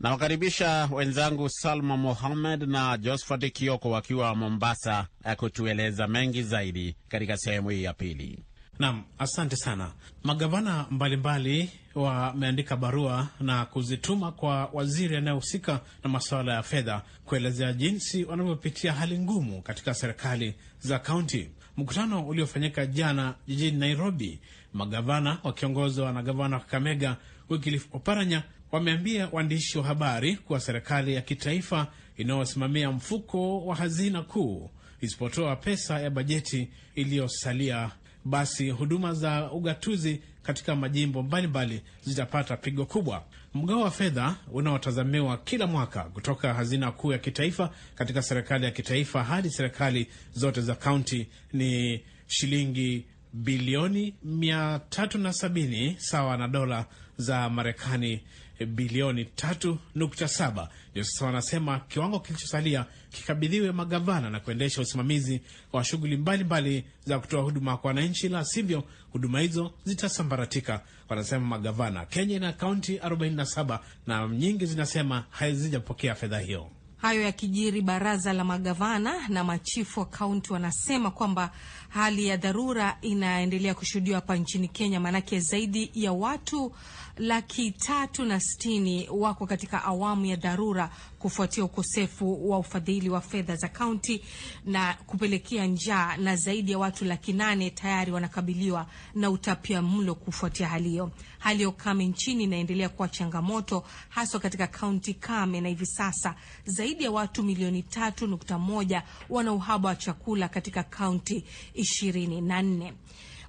Nawakaribisha 0.00 0.88
wenzangu 0.92 1.48
Salma 1.48 1.96
Mohamed 1.96 2.62
na 2.62 2.98
Josphat 2.98 3.52
Kioko 3.52 3.90
wakiwa 3.90 4.34
Mombasa 4.34 5.06
kutueleza 5.36 6.06
mengi 6.08 6.42
zaidi 6.42 6.96
katika 7.08 7.36
sehemu 7.36 7.70
hii 7.70 7.82
ya 7.82 7.92
pili. 7.94 8.44
Naam, 8.80 9.04
asante 9.18 9.56
sana. 9.56 9.92
Magavana 10.24 10.86
mbalimbali 10.90 11.70
wameandika 11.94 12.76
barua 12.76 13.28
na 13.40 13.66
kuzituma 13.66 14.32
kwa 14.32 14.66
waziri 14.72 15.16
anayehusika 15.16 15.80
na 16.04 16.10
masuala 16.10 16.54
ya 16.54 16.62
fedha 16.62 17.02
kuelezea 17.24 17.72
jinsi 17.72 18.24
wanavyopitia 18.24 18.92
hali 18.92 19.18
ngumu 19.18 19.62
katika 19.62 19.94
serikali 19.94 20.54
za 20.80 20.98
kaunti. 20.98 21.50
Mkutano 21.76 22.26
uliofanyika 22.28 22.86
jana 22.86 23.34
jijini 23.48 23.78
Nairobi, 23.78 24.38
magavana 24.72 25.38
wakiongozwa 25.44 26.12
na 26.12 26.22
gavana 26.22 26.56
wa 26.56 26.62
Kakamega 26.62 27.16
Wycliffe 27.50 27.88
Oparanya 27.92 28.42
wameambia 28.72 29.28
waandishi 29.32 29.78
wa 29.78 29.84
habari 29.84 30.36
kuwa 30.36 30.60
serikali 30.60 31.14
ya 31.14 31.20
kitaifa 31.20 31.86
inayosimamia 32.16 32.90
mfuko 32.90 33.66
wa 33.66 33.76
hazina 33.76 34.22
kuu 34.22 34.70
isipotoa 35.00 35.56
pesa 35.56 36.00
ya 36.00 36.10
bajeti 36.10 36.68
iliyosalia 36.94 37.90
basi 38.24 38.70
huduma 38.70 39.14
za 39.14 39.52
ugatuzi 39.52 40.20
katika 40.42 40.76
majimbo 40.76 41.22
mbalimbali 41.22 41.82
zitapata 42.02 42.56
pigo 42.56 42.86
kubwa. 42.86 43.24
Mgao 43.54 43.80
wa 43.80 43.90
fedha 43.90 44.36
unaotazamiwa 44.52 45.38
kila 45.38 45.66
mwaka 45.66 46.04
kutoka 46.04 46.54
hazina 46.54 46.92
kuu 46.92 47.12
ya 47.12 47.18
kitaifa 47.18 47.70
katika 47.94 48.22
serikali 48.22 48.64
ya 48.64 48.70
kitaifa 48.70 49.24
hadi 49.24 49.50
serikali 49.50 50.06
zote 50.34 50.60
za 50.60 50.74
kaunti 50.74 51.26
ni 51.52 52.00
shilingi 52.26 53.04
bilioni 53.32 54.14
370 54.26 55.94
sawa 55.98 56.36
na 56.36 56.48
dola 56.48 56.86
za 57.16 57.50
Marekani 57.50 58.20
bilioni 58.66 59.24
3.7. 59.36 60.68
Ndio 60.90 61.04
sasa 61.04 61.26
wanasema 61.26 61.80
kiwango 61.80 62.20
kilichosalia 62.20 62.86
kikabidhiwe 63.10 63.72
magavana 63.72 64.30
na 64.30 64.40
kuendesha 64.40 64.80
usimamizi 64.82 65.40
wa 65.72 65.84
shughuli 65.84 66.16
mbalimbali 66.16 66.84
za 67.04 67.18
kutoa 67.18 67.42
huduma 67.42 67.76
kwa 67.76 67.88
wananchi, 67.88 68.28
la 68.28 68.44
sivyo 68.44 68.84
huduma 69.12 69.40
hizo 69.40 69.72
zitasambaratika, 69.84 70.80
wanasema 71.08 71.46
magavana. 71.46 72.06
Kenya 72.06 72.36
ina 72.36 72.52
kaunti 72.52 72.96
47 72.98 73.78
na 74.06 74.28
nyingi 74.28 74.66
zinasema 74.66 75.24
hazijapokea 75.30 76.14
fedha 76.14 76.38
hiyo. 76.38 76.70
Hayo 76.96 77.22
yakijiri, 77.22 77.82
baraza 77.82 78.32
la 78.32 78.44
magavana 78.44 79.28
na 79.28 79.44
machifu 79.44 80.00
wa 80.00 80.06
kaunti 80.06 80.52
wanasema 80.52 81.10
kwamba 81.10 81.52
hali 81.88 82.26
ya 82.26 82.36
dharura 82.36 82.98
inaendelea 83.00 83.74
kushuhudiwa 83.74 84.14
hapa 84.16 84.36
nchini 84.36 84.68
Kenya, 84.68 85.00
maanake 85.00 85.40
zaidi 85.40 85.90
ya 85.94 86.12
watu 86.12 86.72
laki 87.20 87.70
tatu 87.70 88.24
na 88.24 88.40
sitini 88.40 89.08
wako 89.10 89.46
katika 89.46 89.84
awamu 89.84 90.26
ya 90.26 90.36
dharura 90.36 90.90
kufuatia 91.18 91.64
ukosefu 91.64 92.50
wa 92.50 92.58
ufadhili 92.58 93.08
wa 93.10 93.20
fedha 93.20 93.56
za 93.56 93.68
kaunti 93.68 94.22
na 94.64 94.94
kupelekea 95.06 95.66
njaa, 95.66 96.16
na 96.16 96.36
zaidi 96.36 96.72
ya 96.72 96.78
watu 96.78 97.04
laki 97.04 97.32
nane 97.32 97.70
tayari 97.70 98.12
wanakabiliwa 98.12 98.86
na 99.14 99.30
utapia 99.30 99.82
mlo 99.82 100.14
kufuatia 100.14 100.68
hali 100.68 100.88
hiyo. 100.88 101.10
Hali 101.38 101.62
ya 101.62 101.68
ukame 101.68 102.06
nchini 102.06 102.44
inaendelea 102.44 102.88
kuwa 102.88 103.08
changamoto 103.08 103.84
haswa 104.08 104.40
katika 104.40 104.66
kaunti 104.66 105.14
kame, 105.14 105.60
na 105.60 105.68
hivi 105.68 105.86
sasa 105.86 106.34
zaidi 106.64 107.04
ya 107.04 107.10
watu 107.10 107.42
milioni 107.42 107.82
tatu 107.82 108.26
nukta 108.26 108.58
moja 108.58 109.02
wana 109.28 109.52
uhaba 109.52 109.88
wa 109.88 109.96
chakula 109.96 110.48
katika 110.48 110.82
kaunti 110.82 111.44
ishirini 111.74 112.40
na 112.40 112.62
nne. 112.62 112.92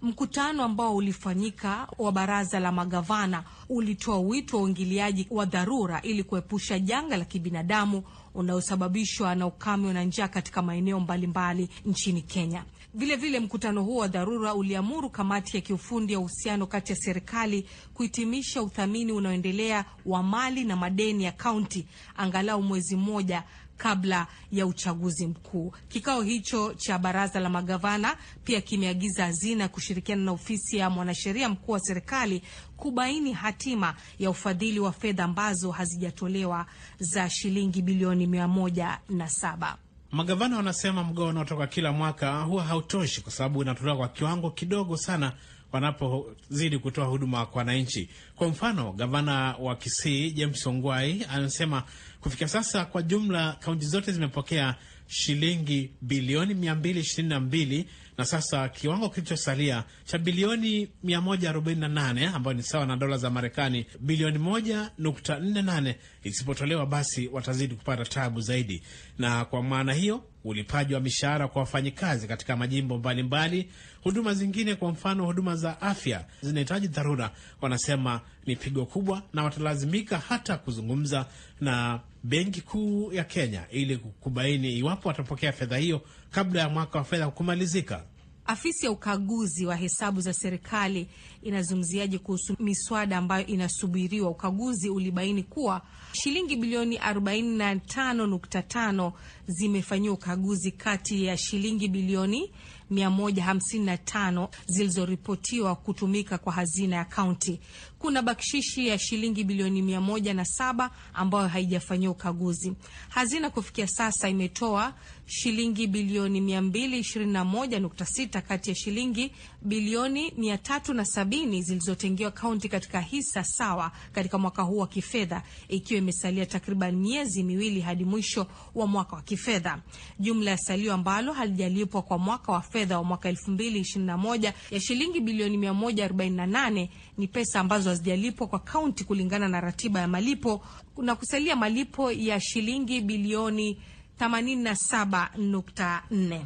Mkutano 0.02 0.64
ambao 0.64 0.96
ulifanyika 0.96 1.88
wa 1.98 2.12
baraza 2.12 2.60
la 2.60 2.72
magavana 2.72 3.44
ulitoa 3.70 4.20
wito 4.20 4.58
wa 4.58 4.64
uingiliaji 4.64 5.28
wa 5.30 5.46
dharura 5.46 6.02
ili 6.02 6.24
kuepusha 6.24 6.80
janga 6.80 7.18
la 7.18 7.26
kibinadamu 7.26 8.04
unaosababishwa 8.36 9.36
na 9.36 9.48
ukame 9.48 9.94
na 9.94 10.04
njaa 10.04 10.28
katika 10.28 10.62
maeneo 10.62 11.00
mbalimbali 11.00 11.70
nchini 11.86 12.22
Kenya. 12.22 12.64
Vilevile 12.94 13.16
vile 13.28 13.40
mkutano 13.40 13.84
huo 13.84 13.98
wa 14.02 14.08
dharura 14.08 14.54
uliamuru 14.56 15.10
kamati 15.10 15.58
ya 15.58 15.62
kiufundi 15.62 16.14
ya 16.14 16.20
uhusiano 16.20 16.68
kati 16.68 16.92
ya 16.92 16.98
serikali 16.98 17.66
kuhitimisha 17.94 18.62
uthamini 18.64 19.12
unaoendelea 19.12 19.86
wa 20.06 20.24
mali 20.24 20.64
na 20.64 20.76
madeni 20.76 21.24
ya 21.24 21.32
kaunti 21.32 21.86
angalau 22.18 22.62
mwezi 22.64 22.96
mmoja 22.96 23.44
kabla 23.82 24.28
ya 24.52 24.66
uchaguzi 24.66 25.28
mkuu. 25.28 25.74
Kikao 25.88 26.22
hicho 26.22 26.74
cha 26.74 26.98
baraza 27.00 27.40
la 27.40 27.50
magavana 27.50 28.18
pia 28.44 28.62
kimeagiza 28.62 29.26
hazina 29.26 29.68
kushirikiana 29.68 30.24
na 30.24 30.32
ofisi 30.32 30.78
ya 30.78 30.90
mwanasheria 30.90 31.50
mkuu 31.50 31.72
wa 31.72 31.80
serikali 31.80 32.42
kubaini 32.78 33.34
hatima 33.34 33.96
ya 34.20 34.30
ufadhili 34.30 34.80
wa 34.80 34.92
fedha 34.92 35.24
ambazo 35.24 35.72
hazijatolewa 35.72 36.66
za 37.00 37.30
shilingi 37.30 37.82
bilioni 37.82 38.28
mia 38.28 38.48
moja 38.48 39.00
na 39.10 39.30
saba. 39.30 39.78
Magavana 40.12 40.58
wanasema 40.58 41.04
mgao 41.04 41.28
unaotoka 41.28 41.68
kila 41.68 41.92
mwaka 41.92 42.42
huwa 42.42 42.64
hautoshi 42.64 43.22
kwa 43.22 43.32
sababu 43.32 43.60
unatolewa 43.60 43.98
kwa 43.98 44.10
kiwango 44.10 44.52
kidogo 44.52 44.98
sana 44.98 45.34
wanapozidi 45.72 46.78
kutoa 46.80 47.06
huduma 47.06 47.46
kwa 47.46 47.58
wananchi. 47.60 48.10
Kwa 48.36 48.48
mfano, 48.48 48.92
gavana 48.94 49.56
wa 49.60 49.76
Kisii 49.76 50.32
James 50.32 50.68
Ongwai 50.68 51.26
anasema 51.30 51.84
kufikia 52.22 52.48
sasa 52.48 52.86
kwa 52.86 53.02
jumla 53.04 53.54
kaunti 53.60 53.86
zote 53.86 54.12
zimepokea 54.12 54.76
shilingi 55.08 55.92
bilioni 56.02 56.54
222 56.54 57.86
na 58.18 58.26
sasa 58.26 58.70
kiwango 58.70 59.10
kilichosalia 59.10 59.84
cha 60.06 60.18
bilioni 60.18 60.90
148 61.06 62.34
ambayo 62.36 62.58
ni 62.58 62.64
sawa 62.64 62.86
na 62.86 62.98
dola 62.98 63.18
za 63.18 63.30
Marekani 63.30 63.86
bilioni 64.00 64.38
1.48 64.38 65.96
isipotolewa, 66.24 66.86
basi 66.86 67.28
watazidi 67.28 67.76
kupata 67.76 68.06
tabu 68.06 68.42
zaidi. 68.42 68.84
Na 69.18 69.46
kwa 69.46 69.64
maana 69.64 69.94
hiyo 69.94 70.24
ulipaji 70.44 70.94
wa 70.94 71.00
mishahara 71.00 71.48
kwa 71.48 71.60
wafanyikazi 71.60 72.28
katika 72.28 72.58
majimbo 72.58 72.98
mbalimbali, 72.98 73.70
huduma 74.04 74.34
zingine, 74.34 74.76
kwa 74.76 74.92
mfano 74.92 75.26
huduma 75.26 75.56
za 75.56 75.82
afya 75.82 76.26
zinahitaji 76.42 76.88
dharura, 76.88 77.32
wanasema 77.62 78.22
ni 78.46 78.56
pigo 78.56 78.86
kubwa, 78.86 79.22
na 79.34 79.44
watalazimika 79.44 80.18
hata 80.18 80.58
kuzungumza 80.58 81.26
na 81.62 82.00
Benki 82.24 82.62
Kuu 82.62 83.14
ya 83.14 83.24
Kenya 83.24 83.64
ili 83.72 83.98
kubaini 83.98 84.78
iwapo 84.78 85.08
watapokea 85.10 85.52
fedha 85.52 85.78
hiyo 85.78 86.02
kabla 86.32 86.62
ya 86.62 86.70
mwaka 86.70 86.98
wa 87.00 87.04
fedha 87.06 87.28
kumalizika. 87.28 88.04
Afisi 88.46 88.86
ya 88.86 88.92
ukaguzi 88.92 89.66
wa 89.66 89.76
hesabu 89.76 90.22
za 90.22 90.34
serikali 90.34 91.08
inazungumziaje 91.42 92.18
kuhusu 92.18 92.56
miswada 92.60 93.18
ambayo 93.18 93.46
inasubiriwa? 93.46 94.30
Ukaguzi 94.30 94.90
ulibaini 94.90 95.44
kuwa 95.44 95.82
shilingi 96.14 96.56
bilioni 96.56 96.98
45.5 96.98 99.12
zimefanyiwa 99.48 100.14
ukaguzi 100.14 100.72
kati 100.72 101.26
ya 101.26 101.38
shilingi 101.38 101.88
bilioni 101.88 102.52
155 102.92 104.48
zilizoripotiwa 104.66 105.76
kutumika 105.76 106.38
kwa 106.38 106.54
hazina 106.54 106.96
ya 106.96 107.06
kaunti. 107.06 107.60
Kuna 108.02 108.22
bakshishi 108.22 108.88
ya 108.88 109.00
shilingi 109.00 109.44
bilioni 109.44 109.82
107 109.82 110.90
ambayo 111.14 111.48
haijafanyiwa 111.48 112.12
ukaguzi. 112.14 112.74
Hazina 113.10 113.50
kufikia 113.50 113.88
sasa 113.88 114.30
imetoa 114.30 114.94
shilingi 115.26 115.88
bilioni 115.88 116.42
221.6 116.42 118.42
kati 118.42 118.70
ya 118.70 118.76
shilingi 118.76 119.32
bilioni 119.62 120.30
370 120.30 121.62
zilizotengewa 121.62 122.32
kaunti 122.32 122.70
katika 122.70 123.02
hisa 123.02 123.44
sawa 123.44 123.92
katika 124.12 124.38
mwaka 124.38 124.62
huu 124.62 124.78
wa 124.78 124.88
kifedha, 124.88 125.44
ikiwa 125.70 125.98
imesalia 125.98 126.46
takriban 126.46 126.96
miezi 126.96 127.44
miwili 127.44 127.82
hadi 127.82 128.06
mwisho 128.06 128.48
wa 128.76 128.88
mwaka 128.88 129.16
wa 129.16 129.22
kifedha. 129.22 129.82
Jumla 130.20 130.52
ya 130.52 130.58
salio 130.58 130.94
ambalo 130.94 131.34
halijalipwa 131.34 132.02
kwa 132.02 132.18
mwaka 132.18 132.52
wa 132.52 132.62
fedha 132.62 132.98
wa 132.98 133.04
mwaka 133.04 133.32
2021 133.32 134.54
ya 134.72 134.80
shilingi 134.80 135.20
bilioni 135.20 135.58
148 135.58 136.88
ni 137.18 137.28
pesa 137.28 137.60
ambazo 137.60 137.90
hazijalipwa 137.90 138.48
kwa 138.48 138.60
kaunti 138.60 139.04
kulingana 139.04 139.48
na 139.48 139.62
ratiba 139.62 140.00
ya 140.00 140.08
malipo 140.08 140.64
na 140.98 141.16
kusalia 141.16 141.56
malipo 141.56 142.12
ya 142.12 142.40
shilingi 142.40 143.02
bilioni 143.02 143.82
87.4. 144.20 146.42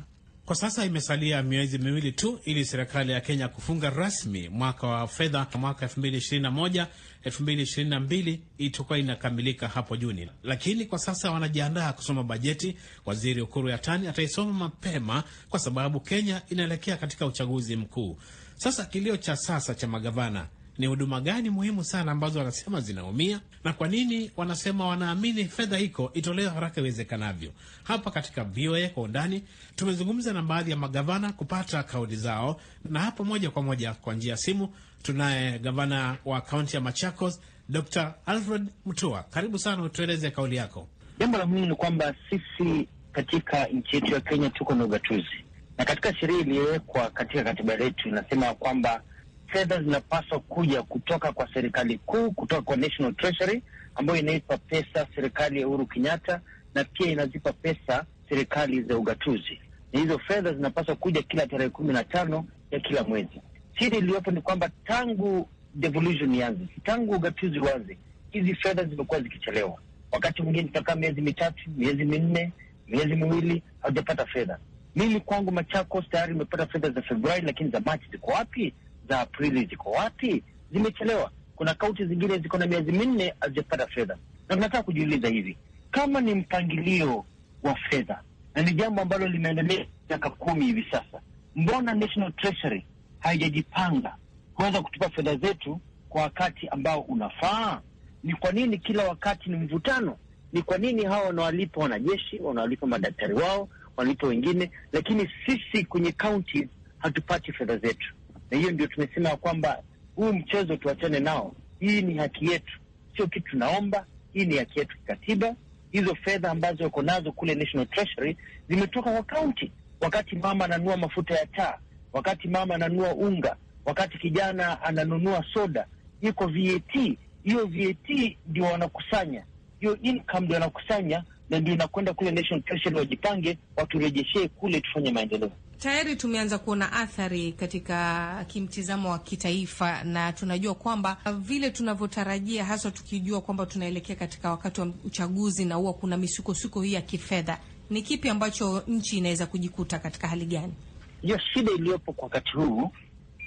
Kwa 0.46 0.56
sasa 0.56 0.86
imesalia 0.86 1.44
miezi 1.44 1.78
miwili 1.78 2.12
tu 2.12 2.40
ili 2.46 2.66
serikali 2.66 3.12
ya 3.12 3.22
Kenya 3.22 3.48
kufunga 3.48 3.90
rasmi 3.90 4.50
mwaka 4.50 4.88
wa 4.88 5.08
fedha 5.08 5.48
mwaka 5.60 5.86
2021 5.86 6.86
2022 7.26 8.40
itakuwa 8.58 9.00
inakamilika 9.00 9.68
hapo 9.68 9.98
Juni, 9.98 10.30
lakini 10.44 10.86
kwa 10.86 11.00
sasa 11.00 11.32
wanajiandaa 11.32 11.94
kusoma 11.94 12.24
bajeti. 12.24 12.78
Waziri 13.06 13.42
Ukuru 13.42 13.70
Yatani 13.70 14.08
ataisoma 14.08 14.54
mapema 14.54 15.24
kwa 15.50 15.60
sababu 15.60 16.00
Kenya 16.00 16.42
inaelekea 16.50 16.98
katika 16.98 17.26
uchaguzi 17.26 17.76
mkuu. 17.76 18.18
Sasa 18.56 18.86
kilio 18.86 19.18
cha 19.18 19.36
sasa 19.36 19.76
cha 19.76 19.88
magavana 19.88 20.48
ni 20.78 20.86
huduma 20.88 21.22
gani 21.22 21.50
muhimu 21.50 21.84
sana 21.84 22.12
ambazo 22.12 22.40
wanasema 22.40 22.82
zinaumia, 22.82 23.42
na 23.64 23.74
kwa 23.74 23.88
nini 23.88 24.32
wanasema 24.38 24.88
wanaamini 24.88 25.46
fedha 25.46 25.78
hiko 25.78 26.12
itolewe 26.14 26.50
haraka 26.50 26.82
iwezekanavyo? 26.82 27.52
Hapa 27.84 28.12
katika 28.12 28.44
VOA 28.44 28.90
kwa 28.90 29.04
undani 29.04 29.44
tumezungumza 29.76 30.34
na 30.34 30.42
baadhi 30.42 30.72
ya 30.72 30.78
magavana 30.78 31.34
kupata 31.34 31.84
kauli 31.84 32.16
zao, 32.16 32.62
na 32.86 33.00
hapo 33.00 33.24
moja 33.24 33.50
kwa 33.52 33.62
moja 33.64 33.94
kwa 33.94 34.14
njia 34.14 34.32
ya 34.32 34.38
simu 34.38 34.70
tunaye 35.04 35.60
gavana 35.60 36.18
wa 36.26 36.42
kaunti 36.42 36.76
ya 36.76 36.82
Machakos 36.82 37.42
Dr. 37.70 38.14
Alfred 38.26 38.68
Mutua. 38.86 39.24
Karibu 39.24 39.60
sana, 39.60 39.84
utueleze 39.84 40.32
kauli 40.32 40.56
yako. 40.56 40.88
Jambo 41.20 41.38
la 41.38 41.46
muhimu 41.46 41.68
ni 41.68 41.76
kwamba 41.76 42.16
sisi 42.30 42.88
katika 43.12 43.66
nchi 43.68 43.96
yetu 43.96 44.14
ya 44.14 44.22
Kenya 44.22 44.50
tuko 44.50 44.76
na 44.76 44.86
ugatuzi, 44.86 45.46
na 45.78 45.86
katika 45.86 46.16
sheria 46.16 46.40
iliyowekwa 46.40 47.10
katika 47.10 47.44
katiba 47.44 47.76
letu 47.76 48.10
inasema 48.10 48.54
kwamba 48.54 49.02
fedha 49.48 49.84
zinapaswa 49.84 50.40
kuja 50.40 50.84
kutoka 50.84 51.32
kwa 51.32 51.54
serikali 51.54 51.98
kuu, 51.98 52.32
kutoka 52.32 52.62
kwa 52.62 52.76
National 52.78 53.14
Treasury 53.16 53.64
ambayo 53.96 54.20
inaipa 54.20 54.58
pesa 54.58 55.08
serikali 55.16 55.62
ya 55.62 55.68
Uhuru 55.68 55.86
Kenyatta 55.86 56.42
na 56.76 56.84
pia 56.84 57.12
inazipa 57.12 57.54
pesa 57.54 58.06
serikali 58.30 58.82
za 58.82 58.98
ugatuzi, 58.98 59.60
na 59.94 60.00
hizo 60.00 60.20
fedha 60.20 60.54
zinapaswa 60.54 60.96
kuja 60.96 61.22
kila 61.22 61.48
tarehe 61.48 61.70
kumi 61.70 61.94
na 61.94 62.04
tano 62.04 62.46
ya 62.72 62.80
kila 62.80 63.04
mwezi. 63.04 63.42
Siri 63.80 63.98
iliyopo 63.98 64.32
ni 64.32 64.42
kwamba 64.42 64.70
tangu 64.86 65.50
devolution 65.76 66.36
ianze, 66.36 66.66
tangu 66.84 67.14
ugatuzi 67.16 67.60
uanze, 67.60 67.98
hizi 68.32 68.56
fedha 68.56 68.84
zimekuwa 68.84 69.22
zikichelewa. 69.22 69.78
Wakati 70.12 70.42
mwingine 70.42 70.64
tutakaa 70.68 70.96
miezi 70.96 71.22
mitatu, 71.22 71.70
miezi 71.78 72.06
minne, 72.06 72.52
miezi 72.88 73.16
miwili, 73.16 73.64
haujapata 73.82 74.26
fedha. 74.26 74.58
Mimi 74.96 75.20
kwangu 75.20 75.52
Machakos 75.52 76.10
tayari 76.10 76.34
imepata 76.34 76.66
fedha 76.66 76.90
za 76.90 77.02
Februari, 77.02 77.42
lakini 77.46 77.70
za 77.70 77.80
Machi 77.80 78.06
ziko 78.12 78.32
wapi? 78.32 78.74
za 79.10 79.20
Aprili 79.22 79.66
ziko 79.66 79.92
wapi? 79.92 80.44
Zimechelewa. 80.72 81.32
Kuna 81.56 81.74
kaunti 81.74 82.06
zingine 82.06 82.38
ziko 82.38 82.58
na 82.58 82.66
miezi 82.66 82.92
minne 82.92 83.34
hazijapata 83.40 83.88
fedha, 83.88 84.18
na 84.50 84.56
tunataka 84.56 84.84
kujiuliza 84.84 85.28
hivi, 85.30 85.58
kama 85.92 86.22
ni 86.22 86.36
mpangilio 86.36 87.26
wa 87.64 87.76
fedha 87.76 88.22
na 88.56 88.62
ni 88.62 88.74
jambo 88.74 89.02
ambalo 89.02 89.28
limeendelea 89.28 89.86
miaka 90.10 90.30
kumi 90.30 90.66
hivi 90.66 90.86
sasa, 90.92 91.22
mbona 91.56 91.94
National 91.94 92.34
Treasury 92.34 92.86
haijajipanga 93.20 94.16
kuweza 94.56 94.82
kutupa 94.82 95.10
fedha 95.10 95.36
zetu 95.36 95.80
kwa 96.10 96.22
wakati 96.22 96.68
ambao 96.68 97.02
unafaa? 97.02 97.82
Ni 98.24 98.34
kwa 98.34 98.52
nini 98.52 98.78
kila 98.78 99.04
wakati 99.08 99.50
ni 99.50 99.56
mvutano? 99.58 100.18
Ni 100.54 100.62
kwa 100.62 100.78
nini 100.78 101.04
hawa 101.06 101.22
wanawalipa 101.28 101.82
wanajeshi, 101.82 102.40
wanawalipa 102.40 102.88
madaktari 102.88 103.34
wao, 103.34 103.70
wanalipa 103.98 104.28
wengine, 104.28 104.72
lakini 104.92 105.30
sisi 105.46 105.86
kwenye 105.86 106.12
kaunti 106.12 106.68
hatupati 106.98 107.54
fedha 107.54 107.78
zetu? 107.78 108.16
na 108.52 108.58
hiyo 108.58 108.72
ndio 108.72 108.88
tumesema 108.88 109.30
kwamba 109.36 109.84
huu 110.16 110.34
mchezo 110.34 110.78
tuachane 110.78 111.20
nao. 111.20 111.56
Hii 111.80 112.02
ni 112.02 112.18
haki 112.18 112.46
yetu, 112.46 112.80
sio 113.18 113.28
kitu 113.28 113.50
tunaomba. 113.52 114.06
Hii 114.34 114.46
ni 114.46 114.58
haki 114.58 114.80
yetu 114.80 114.98
kikatiba, 114.98 115.56
hizo 115.92 116.16
fedha 116.16 116.52
ambazo 116.52 116.84
wako 116.84 117.02
nazo 117.02 117.32
kule 117.32 117.56
National 117.56 117.88
Treasury 117.88 118.38
zimetoka 118.70 119.12
kwa 119.12 119.24
kaunti, 119.24 119.72
wakati 120.02 120.36
mama 120.36 120.66
ananunua 120.66 120.98
mafuta 120.98 121.34
ya 121.36 121.46
taa, 121.46 121.78
wakati 122.14 122.48
mama 122.48 122.76
ananunua 122.76 123.14
unga, 123.16 123.56
wakati 123.86 124.18
kijana 124.18 124.82
ananunua 124.82 125.46
soda, 125.54 125.88
iko 126.22 126.48
VAT. 126.48 127.18
Hiyo 127.44 127.66
VAT 127.66 128.38
ndio 128.48 128.64
wanakusanya, 128.66 129.44
hiyo 129.80 129.98
income 130.02 130.46
ndio 130.46 130.54
wanakusanya, 130.54 131.24
na 131.50 131.60
ndio 131.60 131.74
inakwenda 131.74 132.14
kule 132.14 132.32
National 132.32 132.64
Treasury, 132.64 132.96
wajipange 132.96 133.58
waturejeshee 133.78 134.48
kule, 134.48 134.82
tufanye 134.82 135.12
maendeleo. 135.12 135.52
Tayari 135.80 136.16
tumeanza 136.16 136.58
kuona 136.58 136.92
athari 136.94 137.52
katika 137.52 138.46
kimtizamo 138.48 139.12
wa 139.12 139.20
kitaifa, 139.20 140.04
na 140.04 140.34
tunajua 140.34 140.76
kwamba 140.76 141.18
vile 141.40 141.70
tunavyotarajia, 141.72 142.66
hasa 142.66 142.92
tukijua 142.92 143.42
kwamba 143.42 143.66
tunaelekea 143.66 144.16
katika 144.16 144.52
wakati 144.52 144.82
wa 144.82 144.88
uchaguzi 145.06 145.66
na 145.66 145.76
huwa 145.76 145.94
kuna 145.94 146.18
misukosuko 146.18 146.82
hii 146.82 146.94
ya 146.94 147.02
kifedha, 147.02 147.58
ni 147.90 148.02
kipi 148.02 148.30
ambacho 148.30 148.84
nchi 148.88 149.18
inaweza 149.18 149.46
kujikuta 149.46 150.00
katika 150.00 150.28
hali 150.28 150.46
gani? 150.46 150.74
Hiyo 151.22 151.40
shida 151.54 151.72
iliyopo 151.72 152.14
kwa 152.14 152.24
wakati 152.24 152.52
huu, 152.52 152.92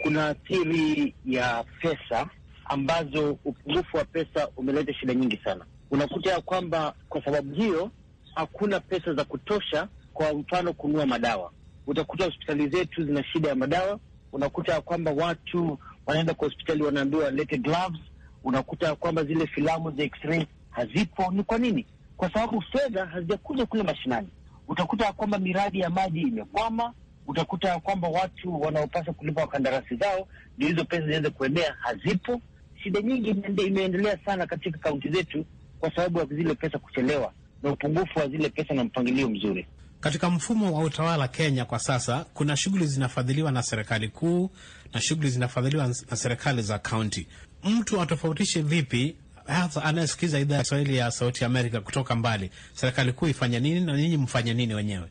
kuna 0.02 0.26
athiri 0.28 1.14
ya 1.26 1.64
pesa 1.82 2.28
ambazo 2.64 3.38
upungufu 3.44 3.96
wa 3.96 4.04
pesa 4.04 4.48
umeleta 4.56 4.94
shida 4.94 5.14
nyingi 5.14 5.36
sana. 5.44 5.64
Unakuta 5.90 6.30
ya 6.30 6.40
kwamba 6.40 6.94
kwa 7.08 7.24
sababu 7.24 7.54
hiyo 7.54 7.90
hakuna 8.34 8.80
pesa 8.80 9.14
za 9.14 9.24
kutosha, 9.24 9.88
kwa 10.14 10.32
mfano 10.34 10.72
kununua 10.72 11.06
madawa 11.06 11.52
utakuta 11.86 12.24
hospitali 12.24 12.68
zetu 12.68 13.04
zina 13.04 13.24
shida 13.24 13.48
ya 13.48 13.54
madawa. 13.54 13.98
Unakuta 14.32 14.72
ya 14.72 14.80
kwamba 14.80 15.10
watu 15.10 15.78
wanaenda 16.06 16.34
kwa 16.34 16.48
hospitali 16.48 16.82
wanaambiwa 16.82 17.24
walete 17.24 17.58
gloves. 17.58 18.00
Unakuta 18.44 18.86
ya 18.86 18.94
kwamba 18.94 19.24
zile 19.24 19.46
filamu 19.46 19.90
za 19.90 20.02
x-ray 20.02 20.46
hazipo. 20.70 21.30
Ni 21.32 21.42
kwa 21.42 21.58
nini? 21.58 21.86
Kwa 22.16 22.32
sababu 22.32 22.60
fedha 22.62 23.06
hazijakuja 23.06 23.66
kule 23.66 23.82
mashinani. 23.82 24.28
Utakuta 24.68 25.04
ya 25.06 25.12
kwamba 25.12 25.38
miradi 25.38 25.80
ya 25.80 25.90
maji 25.90 26.20
imekwama. 26.20 26.92
Utakuta 27.26 27.68
ya 27.68 27.80
kwamba 27.80 28.08
watu 28.08 28.60
wanaopaswa 28.60 29.14
kulipa 29.14 29.40
wakandarasi 29.40 29.96
zao 29.96 30.28
ndio 30.56 30.68
hizo 30.68 30.84
pesa 30.84 31.06
ziweze 31.06 31.30
kuenea 31.30 31.76
hazipo. 31.78 32.40
Shida 32.82 33.00
nyingi 33.00 33.30
imeendelea 33.66 34.18
sana 34.24 34.46
katika 34.46 34.78
kaunti 34.78 35.08
zetu 35.10 35.44
kwa 35.80 35.94
sababu 35.94 36.18
ya 36.18 36.24
zile 36.24 36.54
pesa 36.54 36.78
kuchelewa 36.78 37.32
na 37.62 37.70
upungufu 37.72 38.18
wa 38.18 38.28
zile 38.28 38.48
pesa 38.48 38.74
na 38.74 38.84
mpangilio 38.84 39.28
mzuri. 39.28 39.66
Katika 40.00 40.30
mfumo 40.30 40.72
wa 40.74 40.84
utawala 40.84 41.28
Kenya 41.28 41.64
kwa 41.64 41.78
sasa, 41.78 42.26
kuna 42.34 42.56
shughuli 42.56 42.86
zinafadhiliwa 42.86 43.52
na 43.52 43.62
serikali 43.62 44.08
kuu 44.08 44.50
na 44.94 45.00
shughuli 45.00 45.30
zinafadhiliwa 45.30 45.86
na 46.10 46.16
serikali 46.16 46.62
za 46.62 46.78
kaunti. 46.78 47.26
Mtu 47.64 48.00
atofautishe 48.00 48.62
vipi, 48.62 49.16
hasa 49.46 49.84
anayesikiza 49.84 50.38
idhaa 50.40 50.56
ya 50.56 50.62
Kiswahili 50.62 50.96
ya 50.96 51.10
Sauti 51.10 51.44
Amerika 51.44 51.80
kutoka 51.80 52.14
mbali, 52.14 52.50
serikali 52.74 53.12
kuu 53.12 53.26
ifanye 53.28 53.60
nini 53.60 53.80
na 53.80 53.96
ninyi 53.96 54.16
mfanye 54.16 54.54
nini 54.54 54.74
wenyewe? 54.74 55.08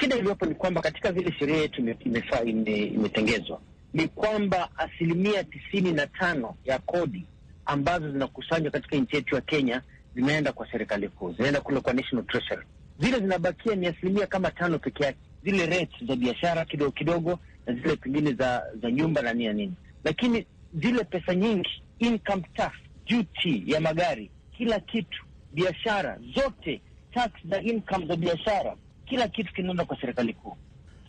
Shida 0.00 0.16
iliyopo 0.16 0.46
ni 0.46 0.54
kwamba 0.54 0.80
katika 0.80 1.12
vile 1.12 1.32
sheria 1.38 1.56
yetu 1.56 1.80
imetengezwa 2.94 3.60
ni 3.94 4.08
kwamba 4.08 4.68
asilimia 4.78 5.44
tisini 5.44 5.92
na 5.92 6.06
tano 6.06 6.54
ya 6.64 6.78
kodi 6.78 7.26
ambazo 7.66 8.12
zinakusanywa 8.12 8.70
katika 8.70 8.96
nchi 8.96 9.16
yetu 9.16 9.34
ya 9.34 9.40
Kenya 9.40 9.82
zinaenda 10.14 10.52
kwa 10.52 10.70
serikali 10.70 11.08
kuu, 11.08 11.32
zinaenda 11.32 11.60
kule 11.60 11.80
kwa 11.80 11.92
National 11.92 12.26
Treasury 12.26 12.62
zile 12.98 13.18
zinabakia 13.18 13.74
ni 13.74 13.86
asilimia 13.86 14.26
kama 14.26 14.50
tano 14.50 14.78
peke 14.78 15.04
yake, 15.04 15.18
zile 15.44 15.66
rates 15.66 16.04
za 16.08 16.16
biashara 16.16 16.64
kidogo 16.64 16.90
kidogo, 16.90 17.38
na 17.66 17.74
zile 17.74 17.96
pengine 17.96 18.32
za 18.32 18.62
za 18.82 18.90
nyumba 18.90 19.22
na 19.22 19.32
nini 19.32 19.46
na 19.46 19.52
nini, 19.52 19.72
lakini 20.04 20.46
zile 20.74 21.04
pesa 21.04 21.34
nyingi, 21.34 21.82
income 21.98 22.42
tax, 22.56 22.72
duty 23.06 23.62
ya 23.66 23.80
magari, 23.80 24.30
kila 24.56 24.80
kitu, 24.80 25.24
biashara 25.54 26.18
zote, 26.34 26.80
tax 27.14 27.30
za 27.50 27.60
income 27.62 28.06
za 28.06 28.16
biashara, 28.16 28.76
kila 29.06 29.28
kitu 29.28 29.52
kinaenda 29.54 29.84
kwa 29.84 30.00
serikali 30.00 30.34
kuu. 30.34 30.56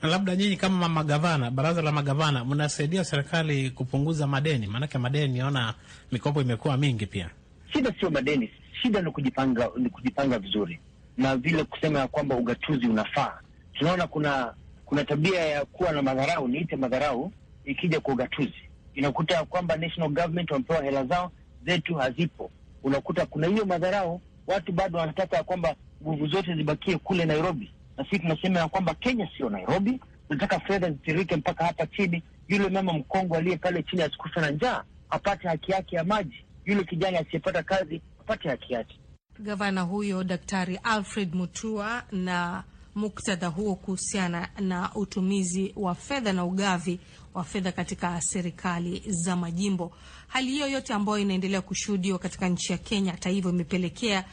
Na 0.02 0.10
labda 0.10 0.36
nyinyi 0.36 0.58
kama 0.58 0.90
magavana, 0.90 1.52
baraza 1.52 1.82
la 1.82 1.92
magavana, 1.92 2.46
mnasaidia 2.46 3.04
serikali 3.04 3.70
kupunguza 3.70 4.28
madeni? 4.28 4.68
Maanake 4.68 4.98
madeni, 4.98 5.40
naona 5.40 5.74
mikopo 6.12 6.42
imekuwa 6.42 6.78
mingi 6.78 7.06
pia. 7.06 7.30
Shida 7.74 7.94
sio 8.00 8.10
madeni, 8.10 8.52
shida 8.86 9.02
ni 9.02 9.12
kujipanga, 9.12 9.70
ni 9.78 9.90
kujipanga 9.90 10.40
vizuri 10.40 10.80
na 11.18 11.38
vile 11.38 11.64
kusema 11.64 12.00
ya 12.00 12.08
kwamba 12.08 12.36
ugatuzi 12.36 12.88
unafaa. 12.88 13.40
Tunaona 13.74 14.08
kuna 14.08 14.54
kuna 14.86 15.04
tabia 15.04 15.40
ya 15.46 15.66
kuwa 15.66 15.92
na 15.92 16.02
madharau, 16.02 16.48
niite 16.48 16.76
madharau, 16.76 17.32
ikija 17.66 18.00
kwa 18.00 18.14
ugatuzi. 18.14 18.70
Inakuta 18.96 19.36
ya 19.36 19.44
kwamba 19.46 19.78
national 19.78 20.10
government 20.10 20.52
wamepewa 20.52 20.84
hela 20.84 21.06
zao, 21.06 21.32
zetu 21.66 21.96
hazipo. 21.96 22.52
Unakuta 22.84 23.26
kuna 23.26 23.48
hiyo 23.48 23.66
madharau, 23.66 24.22
watu 24.48 24.72
bado 24.72 25.00
wanataka 25.00 25.38
ya 25.38 25.44
kwamba 25.44 25.76
nguvu 26.04 26.28
zote 26.28 26.56
zibakie 26.56 26.98
kule 26.98 27.26
Nairobi, 27.26 27.72
na 27.98 28.04
sisi 28.04 28.20
tunasema 28.20 28.60
ya 28.60 28.68
kwamba 28.68 28.94
Kenya 28.94 29.30
sio 29.38 29.50
Nairobi. 29.50 30.00
Tunataka 30.28 30.60
fedha 30.60 30.92
zitirike 30.92 31.36
mpaka 31.36 31.66
hapa 31.66 31.86
chini. 31.88 32.24
Yule 32.48 32.70
mama 32.70 32.94
mkongwe 32.94 33.38
aliye 33.38 33.58
pale 33.58 33.84
chini 33.84 34.02
asikufe 34.02 34.42
na 34.42 34.50
njaa, 34.52 34.84
apate 35.10 35.48
haki 35.48 35.72
yake 35.72 35.96
ya 35.96 36.04
maji. 36.04 36.46
Yule 36.66 36.84
kijana 36.84 37.20
asiyepata 37.20 37.64
kazi 37.64 38.02
apate 38.26 38.50
haki 38.50 38.74
yake. 38.74 39.00
Gavana 39.40 39.82
huyo 39.82 40.24
Daktari 40.24 40.80
Alfred 40.84 41.34
Mutua 41.36 42.04
na 42.12 42.64
muktadha 42.96 43.48
huo 43.48 43.76
kuhusiana 43.76 44.50
na 44.60 44.96
utumizi 44.96 45.74
wa 45.76 45.96
fedha 45.96 46.34
na 46.34 46.46
ugavi 46.46 47.00
wa 47.34 47.44
fedha 47.44 47.72
katika 47.72 48.22
serikali 48.22 49.04
za 49.08 49.36
majimbo. 49.36 49.92
Hali 50.28 50.52
hiyo 50.52 50.68
yote 50.68 50.94
ambayo 50.94 51.18
inaendelea 51.18 51.62
kushuhudiwa 51.62 52.20
katika 52.20 52.50
nchi 52.50 52.72
ya 52.72 52.78
Kenya, 52.78 53.12
hata 53.12 53.30
hivyo, 53.30 53.52
imepelekea 53.52 54.26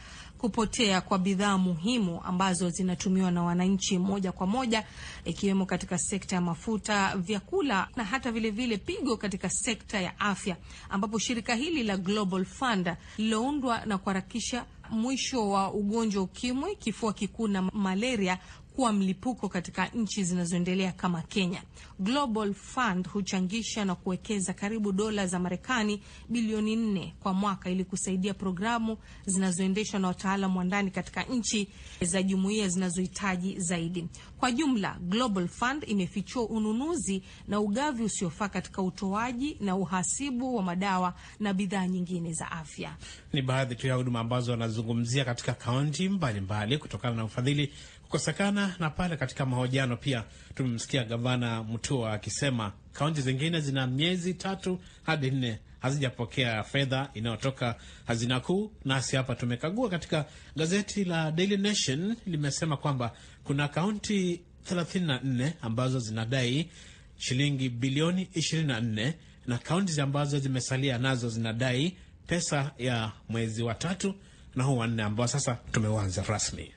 kupotea 0.43 1.01
kwa 1.01 1.17
bidhaa 1.19 1.57
muhimu 1.57 2.21
ambazo 2.23 2.69
zinatumiwa 2.69 3.31
na 3.31 3.43
wananchi 3.43 3.97
moja 3.99 4.31
kwa 4.31 4.47
moja, 4.47 4.83
ikiwemo 5.25 5.65
katika 5.65 5.97
sekta 5.97 6.35
ya 6.35 6.41
mafuta, 6.41 7.17
vyakula 7.17 7.87
na 7.95 8.03
hata 8.03 8.31
vilevile 8.31 8.75
vile 8.75 8.97
pigo 8.97 9.17
katika 9.17 9.49
sekta 9.49 10.01
ya 10.01 10.19
afya, 10.19 10.57
ambapo 10.89 11.19
shirika 11.19 11.55
hili 11.55 11.83
la 11.83 11.97
Global 11.97 12.45
Fund 12.45 12.93
liloundwa 13.17 13.85
na 13.85 13.97
kuharakisha 13.97 14.65
mwisho 14.89 15.49
wa 15.49 15.73
ugonjwa 15.73 16.23
ukimwi, 16.23 16.75
kifua 16.75 17.13
kikuu 17.13 17.47
na 17.47 17.61
malaria 17.61 18.37
kuwa 18.75 18.93
mlipuko 18.93 19.49
katika 19.49 19.87
nchi 19.87 20.23
zinazoendelea 20.23 20.91
kama 20.91 21.21
Kenya. 21.21 21.63
Global 21.99 22.53
Fund 22.53 23.07
huchangisha 23.09 23.85
na 23.85 23.95
kuwekeza 23.95 24.53
karibu 24.53 24.91
dola 24.91 25.27
za 25.27 25.39
Marekani 25.39 26.01
bilioni 26.29 26.75
nne 26.75 27.15
kwa 27.19 27.33
mwaka 27.33 27.69
ili 27.69 27.85
kusaidia 27.85 28.33
programu 28.33 28.97
zinazoendeshwa 29.25 29.99
na 29.99 30.07
wataalamu 30.07 30.57
wa 30.59 30.63
ndani 30.65 30.91
katika 30.91 31.23
nchi 31.23 31.69
za 32.01 32.23
jumuiya 32.23 32.67
zinazohitaji 32.67 33.59
zaidi. 33.59 34.07
Kwa 34.37 34.51
jumla, 34.51 34.97
Global 35.01 35.47
Fund 35.47 35.83
imefichua 35.87 36.43
ununuzi 36.49 37.23
na 37.47 37.59
ugavi 37.59 38.03
usiofaa 38.03 38.49
katika 38.49 38.81
utoaji 38.81 39.57
na 39.59 39.75
uhasibu 39.75 40.55
wa 40.55 40.63
madawa 40.63 41.13
na 41.39 41.53
bidhaa 41.53 41.87
nyingine 41.87 42.33
za 42.33 42.51
afya. 42.51 42.95
Ni 43.33 43.41
baadhi 43.41 43.75
tu 43.75 43.87
ya 43.87 43.95
huduma 43.95 44.19
ambazo 44.19 44.51
wanazungumzia 44.51 45.25
katika 45.25 45.53
kaunti 45.53 46.09
mbalimbali 46.09 46.77
kutokana 46.77 47.15
na 47.15 47.23
ufadhili 47.25 47.73
kukosekana. 48.03 48.75
Na 48.79 48.89
pale 48.89 49.17
katika 49.17 49.45
mahojiano 49.45 49.97
pia 49.97 50.23
tumemsikia 50.55 51.03
gavana 51.03 51.63
Mutua 51.63 52.13
akisema 52.13 52.71
kaunti 52.93 53.21
zingine 53.21 53.59
zina 53.59 53.87
miezi 53.87 54.33
tatu 54.33 54.79
hadi 55.03 55.31
nne 55.31 55.59
hazijapokea 55.79 56.63
fedha 56.63 57.09
inayotoka 57.13 57.75
hazina 58.05 58.39
kuu. 58.39 58.71
Nasi 58.85 59.15
hapa 59.15 59.35
tumekagua 59.35 59.89
katika 59.89 60.25
gazeti 60.55 61.03
la 61.05 61.31
Daily 61.31 61.57
Nation, 61.57 62.15
limesema 62.25 62.77
kwamba 62.77 63.13
kuna 63.43 63.67
kaunti 63.67 64.41
34 64.71 65.51
ambazo 65.61 65.99
zinadai 65.99 66.69
shilingi 67.17 67.69
bilioni 67.69 68.23
24 68.35 69.13
na 69.47 69.57
kaunti 69.57 70.01
ambazo 70.01 70.39
zimesalia 70.39 70.97
nazo 70.97 71.29
zinadai 71.29 71.97
pesa 72.27 72.71
ya 72.77 73.11
mwezi 73.29 73.63
wa 73.63 73.73
tatu 73.75 74.15
na 74.55 74.63
huu 74.63 74.77
wanne 74.77 75.03
ambao 75.03 75.27
sasa 75.27 75.57
tumeuanza 75.71 76.23
rasmi. 76.23 76.71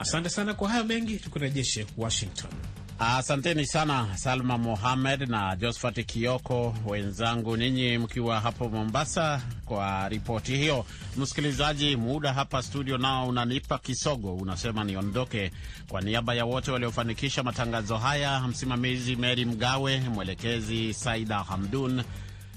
Asante 0.00 0.28
sana 0.28 0.54
kwa 0.54 0.68
hayo 0.68 0.84
mengi, 0.84 1.16
tukurejeshe 1.16 1.86
Washington. 1.96 2.50
Asanteni 2.98 3.66
sana 3.66 4.16
Salma 4.16 4.58
Mohamed 4.58 5.28
na 5.28 5.56
Josphat 5.56 6.06
Kioko 6.06 6.74
wenzangu, 6.86 7.56
ninyi 7.56 7.98
mkiwa 7.98 8.40
hapo 8.40 8.68
Mombasa 8.68 9.42
kwa 9.64 10.08
ripoti 10.08 10.56
hiyo. 10.56 10.86
Msikilizaji, 11.16 11.96
muda 11.96 12.32
hapa 12.32 12.62
studio 12.62 12.98
nao 12.98 13.28
unanipa 13.28 13.78
kisogo, 13.78 14.34
unasema 14.34 14.84
niondoke. 14.84 15.50
Kwa 15.88 16.00
niaba 16.00 16.34
ya 16.34 16.44
wote 16.44 16.70
waliofanikisha 16.70 17.42
matangazo 17.42 17.96
haya, 17.96 18.40
msimamizi 18.40 19.16
Meri 19.16 19.44
Mgawe, 19.44 20.00
mwelekezi 20.00 20.94
Saida 20.94 21.38
Hamdun, 21.38 22.02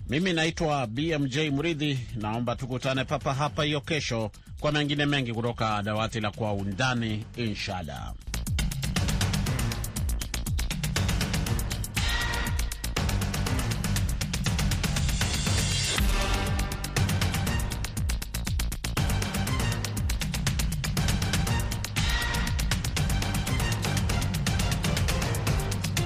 mimi 0.10 0.34
naitwa 0.34 0.88
BMJ 0.88 1.38
Mridhi. 1.38 2.00
Naomba 2.16 2.56
tukutane 2.56 3.04
papa 3.04 3.34
hapa 3.34 3.64
hiyo 3.64 3.82
kesho 3.82 4.32
kwa 4.64 4.72
mengine 4.72 5.06
mengi 5.06 5.34
kutoka 5.34 5.84
dawati 5.84 6.20
la 6.20 6.32
Kwa 6.32 6.54
Undani, 6.54 7.26
inshallah. 7.36 8.14